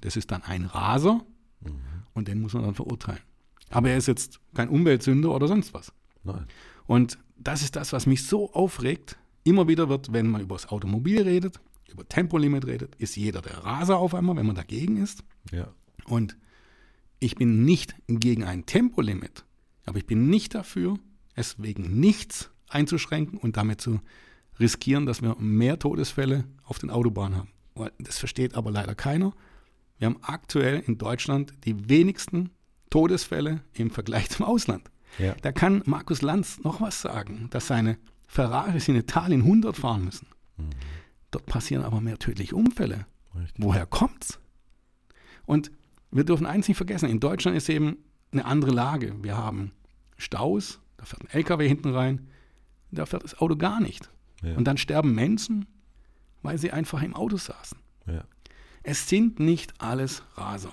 [0.00, 1.24] Das ist dann ein Raser
[2.12, 3.20] und den muss man dann verurteilen.
[3.68, 5.92] Aber er ist jetzt kein Umweltsünder oder sonst was.
[6.24, 6.46] Nein.
[6.86, 9.16] Und das ist das, was mich so aufregt.
[9.44, 13.58] Immer wieder wird, wenn man über das Automobil redet, über Tempolimit redet, ist jeder der
[13.58, 15.22] Raser auf einmal, wenn man dagegen ist.
[15.52, 15.72] Ja.
[16.04, 16.36] Und
[17.20, 19.44] ich bin nicht gegen ein Tempolimit,
[19.86, 20.98] aber ich bin nicht dafür,
[21.34, 24.00] es wegen nichts einzuschränken und damit zu
[24.58, 27.48] riskieren, dass wir mehr Todesfälle auf den Autobahnen haben.
[27.74, 29.32] Weil Das versteht aber leider keiner.
[29.98, 32.50] Wir haben aktuell in Deutschland die wenigsten
[32.90, 34.90] Todesfälle im Vergleich zum Ausland.
[35.18, 35.34] Ja.
[35.42, 40.28] Da kann Markus Lanz noch was sagen, dass seine Ferraris in Italien 100 fahren müssen.
[41.30, 43.06] Dort passieren aber mehr tödliche Unfälle.
[43.34, 43.64] Richtig.
[43.64, 44.38] Woher kommt's?
[45.46, 45.70] Und
[46.10, 47.98] wir dürfen eins nicht vergessen, in Deutschland ist eben
[48.32, 49.14] eine andere Lage.
[49.22, 49.72] Wir haben
[50.16, 52.28] Staus, da fährt ein LKW hinten rein,
[52.90, 54.10] da fährt das Auto gar nicht.
[54.42, 54.56] Ja.
[54.56, 55.66] Und dann sterben Menschen,
[56.42, 57.78] weil sie einfach im Auto saßen.
[58.06, 58.24] Ja.
[58.82, 60.72] Es sind nicht alles Raser.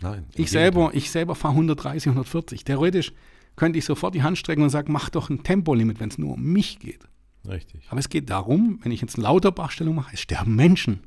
[0.00, 0.26] Nein.
[0.34, 2.64] Ich selber, ich selber fahre 130, 140.
[2.64, 3.12] Theoretisch
[3.56, 6.34] könnte ich sofort die Hand strecken und sagen, mach doch ein Tempolimit, wenn es nur
[6.34, 7.08] um mich geht.
[7.46, 7.86] Richtig.
[7.88, 11.00] Aber es geht darum, wenn ich jetzt Lauterbachstellung mache, es sterben Menschen.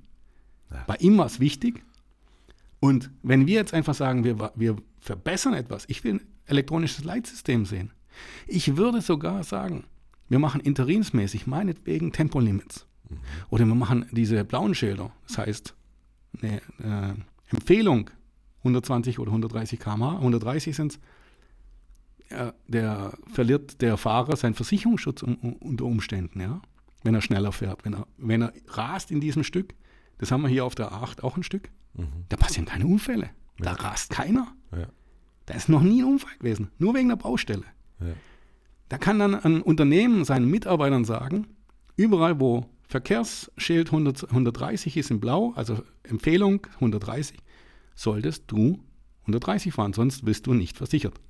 [0.71, 0.83] Ja.
[0.87, 1.83] Bei ihm war es wichtig.
[2.79, 7.65] Und wenn wir jetzt einfach sagen, wir, wir verbessern etwas, ich will ein elektronisches Leitsystem
[7.65, 7.91] sehen.
[8.47, 9.85] Ich würde sogar sagen,
[10.31, 12.87] wir machen interimsmäßig meinetwegen Tempolimits.
[13.49, 15.11] Oder wir machen diese blauen Schilder.
[15.27, 15.75] Das heißt,
[16.41, 18.09] eine äh, Empfehlung
[18.59, 20.93] 120 oder 130 km/h, 130 sind
[22.29, 26.61] es, äh, der verliert der Fahrer seinen Versicherungsschutz um, um, unter Umständen, ja,
[27.03, 27.83] wenn er schneller fährt.
[27.83, 29.73] Wenn er, wenn er rast in diesem Stück,
[30.19, 31.69] das haben wir hier auf der 8 auch ein Stück,
[32.29, 33.31] da passieren keine Unfälle.
[33.57, 34.47] Da rast keiner.
[34.71, 34.87] Ja.
[35.45, 37.65] Da ist noch nie ein Unfall gewesen, nur wegen der Baustelle.
[37.99, 38.13] Ja.
[38.91, 41.47] Da kann dann ein Unternehmen seinen Mitarbeitern sagen,
[41.95, 47.37] überall wo Verkehrsschild 100, 130 ist in blau, also Empfehlung 130,
[47.95, 48.83] solltest du
[49.21, 51.21] 130 fahren, sonst bist du nicht versichert.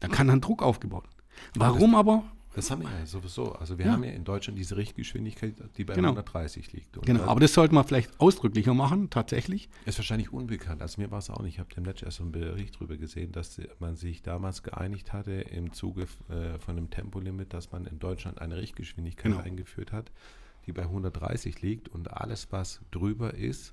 [0.00, 1.04] Da kann dann Druck aufgebaut.
[1.04, 1.52] werden.
[1.56, 2.24] Warum aber?
[2.56, 3.52] Das haben wir ja sowieso.
[3.52, 3.92] Also wir Ja.
[3.92, 6.08] haben ja in Deutschland diese Richtgeschwindigkeit, die bei Genau.
[6.08, 6.96] 130 liegt.
[6.96, 9.68] Und Genau, aber das sollte man vielleicht ausdrücklicher machen, tatsächlich.
[9.84, 10.82] ist wahrscheinlich unbekannt.
[10.82, 11.54] Also mir war es auch nicht.
[11.54, 15.12] Ich habe dem letzten erst so einen Bericht darüber gesehen, dass man sich damals geeinigt
[15.12, 19.44] hatte im Zuge äh, von einem Tempolimit, dass man in Deutschland eine Richtgeschwindigkeit Genau.
[19.44, 20.10] eingeführt hat,
[20.66, 23.72] die bei 130 liegt und alles, was drüber ist,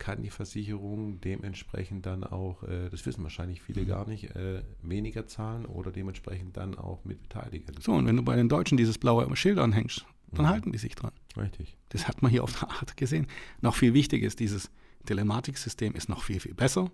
[0.00, 5.28] kann die Versicherung dementsprechend dann auch, äh, das wissen wahrscheinlich viele gar nicht, äh, weniger
[5.28, 7.76] zahlen oder dementsprechend dann auch mit beteiligen.
[7.78, 10.94] So, und wenn du bei den Deutschen dieses blaue Schild anhängst, dann halten die sich
[10.94, 11.12] dran.
[11.36, 11.76] Richtig.
[11.90, 13.26] Das hat man hier auf der Art gesehen.
[13.60, 14.70] Noch viel wichtiger ist, dieses
[15.04, 16.90] Telematiksystem ist noch viel, viel besser.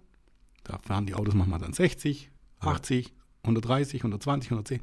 [0.64, 2.30] Da fahren die Autos manchmal dann 60,
[2.60, 4.80] 80, 130, 120, 110.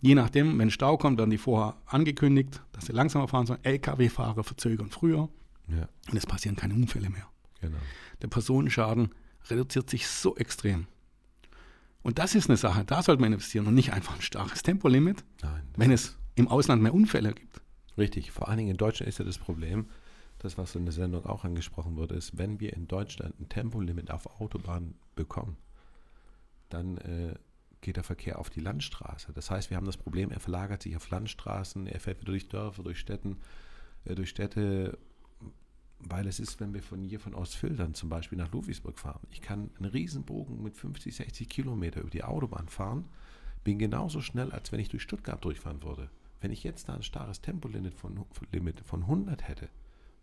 [0.00, 3.64] Je nachdem, wenn Stau kommt, werden die vorher angekündigt, dass sie langsamer fahren sollen.
[3.64, 5.28] Lkw-Fahrer verzögern früher
[5.68, 7.31] Ja, und es passieren keine Unfälle mehr.
[7.62, 7.78] Genau.
[8.20, 9.14] Der Personenschaden
[9.48, 10.86] reduziert sich so extrem.
[12.02, 15.24] Und das ist eine Sache, da sollte man investieren und nicht einfach ein starres Tempolimit,
[15.40, 17.62] Nein, wenn es im Ausland mehr Unfälle gibt.
[17.96, 19.86] Richtig, vor allen Dingen in Deutschland ist ja das Problem,
[20.38, 24.10] das, was in der Sendung auch angesprochen wurde, ist, wenn wir in Deutschland ein Tempolimit
[24.10, 25.56] auf Autobahnen bekommen,
[26.68, 27.34] dann äh,
[27.80, 29.32] geht der Verkehr auf die Landstraße.
[29.32, 32.48] Das heißt, wir haben das Problem, er verlagert sich auf Landstraßen, er fährt wieder durch
[32.48, 33.38] Dörfer, durch Städten,
[34.04, 34.98] äh, durch Städte,
[36.08, 39.40] weil es ist, wenn wir von hier von Ostfildern zum Beispiel nach Ludwigsburg fahren, ich
[39.40, 43.04] kann einen Riesenbogen mit 50, 60 Kilometer über die Autobahn fahren,
[43.64, 46.10] bin genauso schnell, als wenn ich durch Stuttgart durchfahren würde.
[46.40, 49.68] Wenn ich jetzt da ein starres Tempolimit von, Limit von 100 hätte,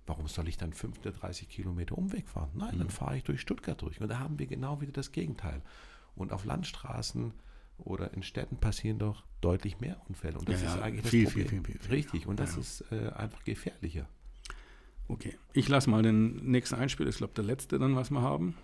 [0.05, 2.49] warum soll ich dann 35 Kilometer Umweg fahren?
[2.55, 4.01] Nein, dann fahre ich durch Stuttgart durch.
[4.01, 5.61] Und da haben wir genau wieder das Gegenteil.
[6.15, 7.31] Und auf Landstraßen
[7.77, 10.37] oder in Städten passieren doch deutlich mehr Unfälle.
[10.37, 11.49] Und das Ja, ist eigentlich viel, das Problem.
[11.49, 11.91] viel, viel, viel.
[11.91, 12.27] Richtig.
[12.27, 12.59] Und das Ja.
[12.59, 14.05] ist äh, einfach gefährlicher.
[15.09, 18.55] Okay, ich lasse mal den nächsten Einspieler, ich glaube der letzte dann, was wir haben.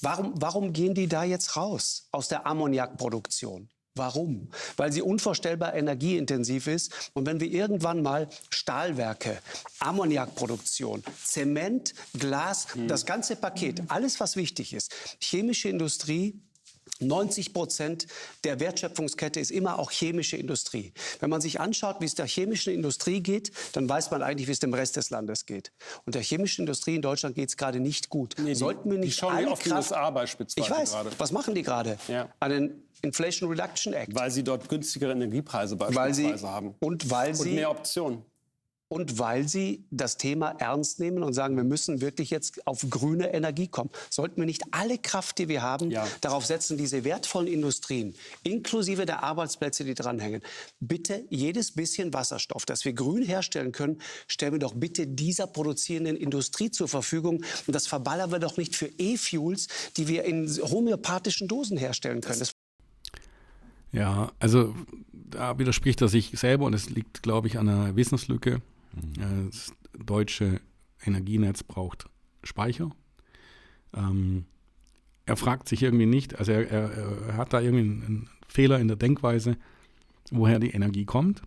[0.00, 3.68] Warum, warum gehen die da jetzt raus aus der Ammoniakproduktion?
[3.94, 4.48] Warum?
[4.78, 7.10] Weil sie unvorstellbar energieintensiv ist.
[7.12, 9.38] Und wenn wir irgendwann mal Stahlwerke,
[9.80, 16.40] Ammoniakproduktion, Zement, Glas, das ganze Paket, alles was wichtig ist, chemische Industrie,
[17.00, 18.06] 90 Prozent
[18.44, 20.92] der Wertschöpfungskette ist immer auch chemische Industrie.
[21.20, 24.52] Wenn man sich anschaut, wie es der chemischen Industrie geht, dann weiß man eigentlich, wie
[24.52, 25.72] es dem Rest des Landes geht.
[26.04, 28.34] Und der chemischen Industrie in Deutschland geht es gerade nicht gut.
[28.38, 30.90] Nee, die- Sollten wir die nicht schauen alle auf die Kraft- USA beispielsweise Ich weiß.
[30.92, 31.10] gerade.
[31.18, 31.98] Was machen die gerade?
[32.08, 32.28] Ja.
[32.40, 34.14] Einen Inflation Reduction Act.
[34.14, 36.74] Weil sie dort günstigere Energiepreise weil beispielsweise sie haben.
[36.80, 38.24] und weil Und sie mehr Optionen.
[38.92, 43.32] Und weil sie das Thema ernst nehmen und sagen, wir müssen wirklich jetzt auf grüne
[43.32, 43.88] Energie kommen.
[44.10, 46.08] Sollten wir nicht alle Kraft, die wir haben, Ja.
[46.20, 50.42] darauf setzen, diese wertvollen Industrien, inklusive der Arbeitsplätze, die dranhängen,
[50.80, 56.16] bitte jedes bisschen Wasserstoff, das wir grün herstellen können, stellen wir doch bitte dieser produzierenden
[56.16, 57.44] Industrie zur Verfügung.
[57.68, 62.40] Und das verballern wir doch nicht für E-Fuels, die wir in homöopathischen Dosen herstellen können.
[62.40, 62.50] Das
[63.92, 64.74] Ja, also
[65.12, 68.60] da widerspricht er sich selber und es liegt, glaube ich, an einer Wissenslücke.
[68.96, 70.60] Äh, Das deutsche
[71.04, 72.06] Energienetz braucht
[72.42, 72.90] Speicher.
[73.94, 74.44] Ähm,
[75.26, 76.90] er fragt sich irgendwie nicht, also er, er,
[77.28, 79.56] er hat da irgendwie einen, Fehler in der Denkweise,
[80.32, 81.42] woher die Energie kommt.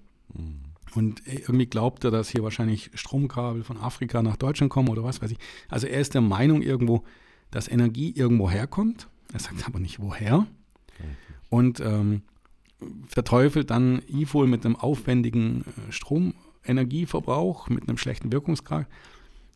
[0.95, 5.21] Und irgendwie glaubt er, dass hier wahrscheinlich Stromkabel von Afrika nach Deutschland kommen oder was
[5.21, 5.37] weiß ich.
[5.67, 7.03] Also er ist der Meinung irgendwo,
[7.51, 9.09] dass Energie irgendwo herkommt.
[9.33, 10.47] Er sagt aber nicht woher.
[11.49, 12.21] Und ähm,
[13.07, 15.91] verteufelt dann E-Fuel mit einem aufwendigen äh,
[16.63, 18.87] Stromenergieverbrauch, mit einem schlechten Wirkungsgrad.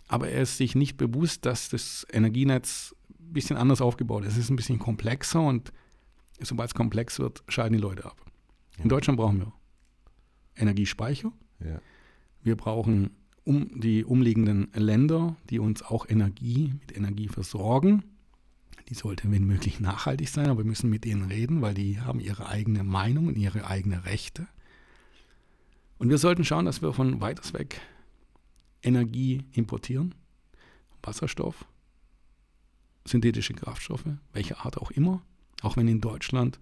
[0.07, 4.33] Aber er ist sich nicht bewusst, dass das Energienetz ein bisschen anders aufgebaut ist.
[4.33, 5.73] Es ist ein bisschen komplexer und
[6.39, 8.17] sobald es komplex wird, scheiden die Leute ab.
[8.77, 9.53] In Deutschland brauchen wir
[10.55, 11.31] Energiespeicher.
[11.59, 11.81] Ja.
[12.41, 13.11] Wir brauchen
[13.43, 18.03] um die umliegenden Länder, die uns auch Energie mit Energie versorgen.
[18.89, 22.19] Die sollte, wenn möglich, nachhaltig sein, aber wir müssen mit denen reden, weil die haben
[22.19, 24.47] ihre eigene Meinung und ihre eigenen Rechte.
[25.97, 27.81] Und wir sollten schauen, dass wir von weiters weg
[28.83, 30.13] Energie importieren,
[31.01, 31.65] Wasserstoff,
[33.05, 35.21] synthetische Kraftstoffe, welche Art auch immer,
[35.61, 36.59] auch wenn in Deutschland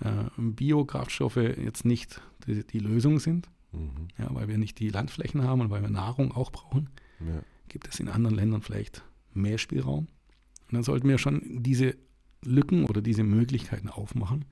[0.00, 4.08] äh, Biokraftstoffe jetzt nicht die, die Lösung sind, Mhm.
[4.16, 6.88] ja, weil wir nicht die Landflächen haben und weil wir Nahrung auch brauchen,
[7.20, 7.42] Ja.
[7.68, 9.02] gibt es in anderen Ländern vielleicht
[9.34, 10.06] mehr Spielraum.
[10.68, 11.96] Und dann sollten wir schon diese
[12.42, 14.44] Lücken oder diese Möglichkeiten aufmachen.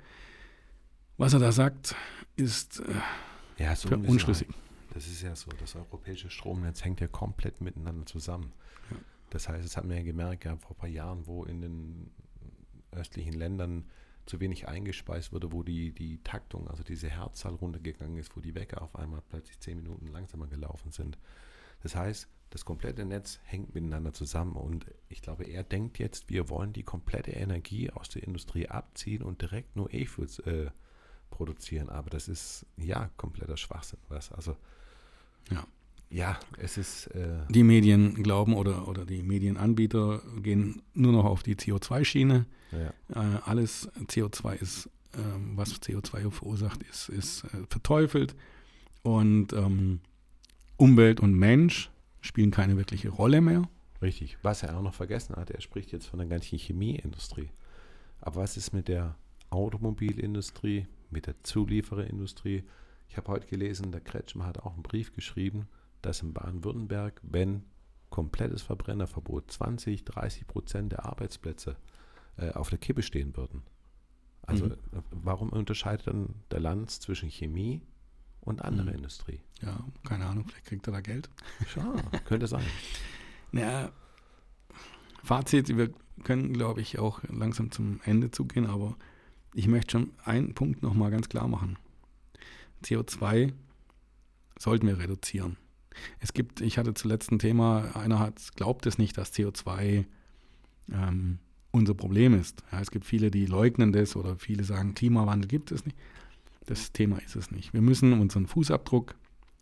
[1.16, 1.94] Was er da sagt,
[2.36, 2.92] ist äh,
[3.58, 4.48] Ja, so für unschlüssig.
[4.92, 5.50] Das ist ja so.
[5.58, 8.52] Das europäische Stromnetz hängt ja komplett miteinander zusammen.
[9.30, 12.10] Das heißt, das haben wir ja gemerkt, ja, vor ein paar Jahren, wo in den
[12.92, 13.84] östlichen Ländern
[14.26, 18.54] zu wenig eingespeist wurde, wo die, die Taktung, also diese Herzzahl runtergegangen ist, wo die
[18.54, 21.18] Wecker auf einmal plötzlich zehn Minuten langsamer gelaufen sind.
[21.82, 26.48] Das heißt, das komplette Netz hängt miteinander zusammen und ich glaube, er denkt jetzt, wir
[26.48, 30.70] wollen die komplette Energie aus der Industrie abziehen und direkt nur E-Fuels äh,
[31.30, 31.88] produzieren.
[31.88, 33.98] Aber das ist ja kompletter Schwachsinn.
[34.08, 34.30] Was?
[34.32, 34.56] Also
[35.50, 35.66] Ja.
[36.10, 41.42] ja, es ist äh, Die Medien glauben oder, oder die Medienanbieter gehen nur noch auf
[41.42, 42.46] die CO2-Schiene.
[42.72, 48.34] ja, Äh, alles CO2 ist, ähm, was CO2 verursacht, ist, ist äh, verteufelt.
[49.02, 50.00] Und ähm,
[50.76, 53.68] Umwelt und Mensch spielen keine wirkliche Rolle mehr.
[54.00, 54.38] richtig.
[54.42, 57.50] Was er auch noch vergessen hat, er spricht jetzt von der ganzen Chemieindustrie.
[58.20, 59.14] Aber was ist mit der
[59.50, 62.64] Automobilindustrie, mit der Zuliefererindustrie?
[63.08, 65.68] Ich habe heute gelesen, der Kretschmer hat auch einen Brief geschrieben,
[66.02, 67.64] dass in Baden-Württemberg, wenn
[68.10, 71.76] komplettes Verbrennerverbot 20, 30 Prozent der Arbeitsplätze
[72.36, 73.62] äh, auf der Kippe stehen würden.
[74.42, 74.76] Also äh,
[75.10, 77.80] warum unterscheidet dann der Lanz zwischen Chemie
[78.40, 79.40] und anderer Industrie?
[79.62, 81.30] Ja, keine Ahnung, vielleicht kriegt er da Geld.
[81.68, 81.94] Schau,
[82.26, 82.64] könnte sein.
[83.52, 83.92] Ja,
[85.22, 85.90] Fazit, wir
[86.24, 88.96] können, glaube ich, auch langsam zum Ende zugehen, aber
[89.54, 91.78] ich möchte schon einen Punkt nochmal ganz klar machen.
[92.84, 93.52] CO2
[94.58, 95.56] sollten wir reduzieren.
[96.18, 100.04] Es gibt, ich hatte zuletzt ein Thema, einer hat, glaubt es nicht, dass CO2
[100.92, 101.38] ähm,
[101.70, 102.62] unser Problem ist.
[102.72, 105.96] Ja, es gibt viele, die leugnen das oder viele sagen, Klimawandel gibt es nicht.
[106.66, 107.72] Das Thema ist es nicht.
[107.74, 109.14] Wir müssen unseren Fußabdruck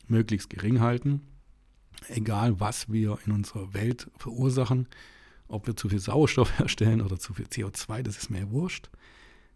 [0.09, 1.20] möglichst gering halten,
[2.09, 4.88] egal was wir in unserer Welt verursachen,
[5.49, 8.90] ob wir zu viel Sauerstoff herstellen oder zu viel CO2, das ist mir wurscht.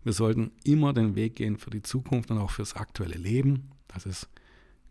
[0.07, 4.07] Wir sollten immer den Weg gehen für die Zukunft und auch fürs aktuelle Leben, dass
[4.07, 4.29] es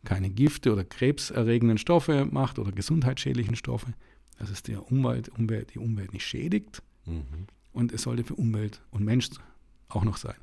[0.03, 3.93] keine Gifte oder krebserregenden Stoffe macht oder gesundheitsschädlichen Stoffe,
[4.37, 7.47] dass es der Umwelt, Umwelt, die Umwelt nicht schädigt Mhm.
[7.71, 9.29] und es sollte für Umwelt und Mensch
[9.87, 10.35] auch noch sein.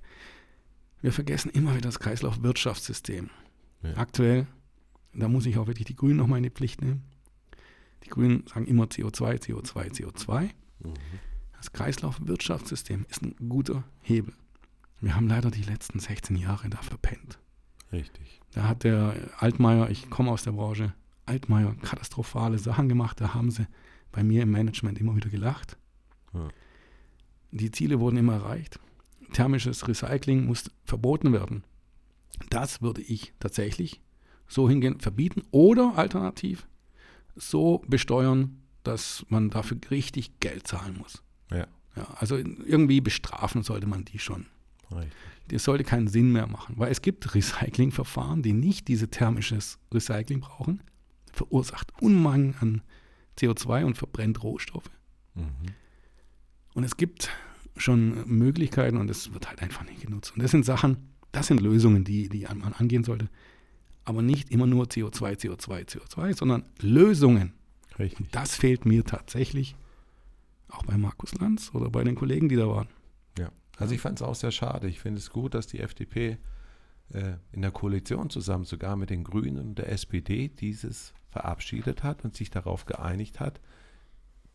[1.02, 3.28] Wir vergessen immer wieder das Kreislaufwirtschaftssystem.
[3.82, 3.96] Ja.
[3.98, 4.46] Aktuell,
[5.12, 7.02] da muss ich auch wirklich die Grünen nochmal in die Pflicht nehmen.
[8.04, 10.44] Die Grünen sagen immer CO2, CO2, CO2.
[10.82, 10.94] Mhm.
[11.58, 14.32] Das Kreislaufwirtschaftssystem ist ein guter Hebel.
[15.02, 17.38] Wir haben leider die letzten 16 Jahre da verpennt.
[17.90, 18.40] Richtig.
[18.52, 20.94] Da hat der Altmaier, ich komme aus der Branche,
[21.26, 23.20] Altmaier katastrophale Sachen gemacht.
[23.20, 23.66] Da haben sie
[24.12, 25.76] bei mir im Management immer wieder gelacht.
[26.32, 26.48] Ja.
[27.50, 28.78] Die Ziele wurden immer erreicht.
[29.32, 31.64] Thermisches Recycling muss verboten werden.
[32.48, 34.00] Das würde ich tatsächlich
[34.46, 36.66] so hingehen, verbieten oder alternativ
[37.34, 41.22] so besteuern, dass man dafür richtig Geld zahlen muss.
[41.50, 44.46] Ja, Ja, also irgendwie bestrafen sollte man die schon.
[44.96, 45.12] Richtig.
[45.48, 50.40] Das sollte keinen Sinn mehr machen, weil es gibt Recyclingverfahren, die nicht diese thermisches Recycling
[50.40, 50.82] brauchen,
[51.32, 52.82] verursacht Unmengen an
[53.38, 54.90] CO2 und verbrennt Rohstoffe.
[55.34, 55.44] Mhm.
[56.74, 57.30] Und es gibt
[57.76, 60.32] schon Möglichkeiten und es wird halt einfach nicht genutzt.
[60.34, 63.28] Und das sind Sachen, das sind Lösungen, die, die man angehen sollte.
[64.04, 67.52] Aber nicht immer nur CO2, CO2, CO2, sondern Lösungen.
[67.98, 68.30] Richtig.
[68.32, 69.76] Das fehlt mir tatsächlich
[70.68, 72.88] auch bei Markus Lanz oder bei den Kollegen, die da waren.
[73.78, 74.88] Also ich fand es auch sehr schade.
[74.88, 76.38] Ich finde es gut, dass die FDP
[77.12, 82.24] äh, in der Koalition zusammen sogar mit den Grünen und der SPD dieses verabschiedet hat
[82.24, 83.60] und sich darauf geeinigt hat,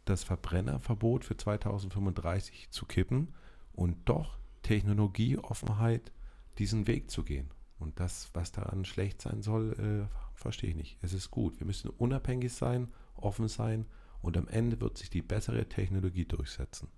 [0.06, 3.34] das Verbrennerverbot für 2035 zu kippen
[3.74, 6.12] und doch Technologieoffenheit
[6.58, 7.50] diesen Weg zu gehen.
[7.80, 10.98] Und das, was daran schlecht sein soll, äh, verstehe ich nicht.
[11.02, 11.60] Es ist gut.
[11.60, 13.86] Wir müssen unabhängig sein, offen sein
[14.22, 16.90] und am Ende wird sich die bessere Technologie durchsetzen.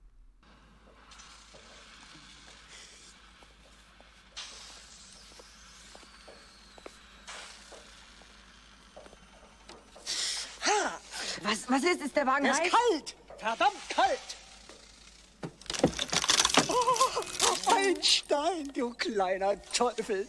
[11.50, 12.02] Was, was ist?
[12.02, 12.70] Ist der Wagen Der ist heiß?
[12.70, 13.16] kalt!
[13.40, 14.20] Verdammt kalt!
[16.68, 20.28] Oh, ein Stein, du kleiner Teufel!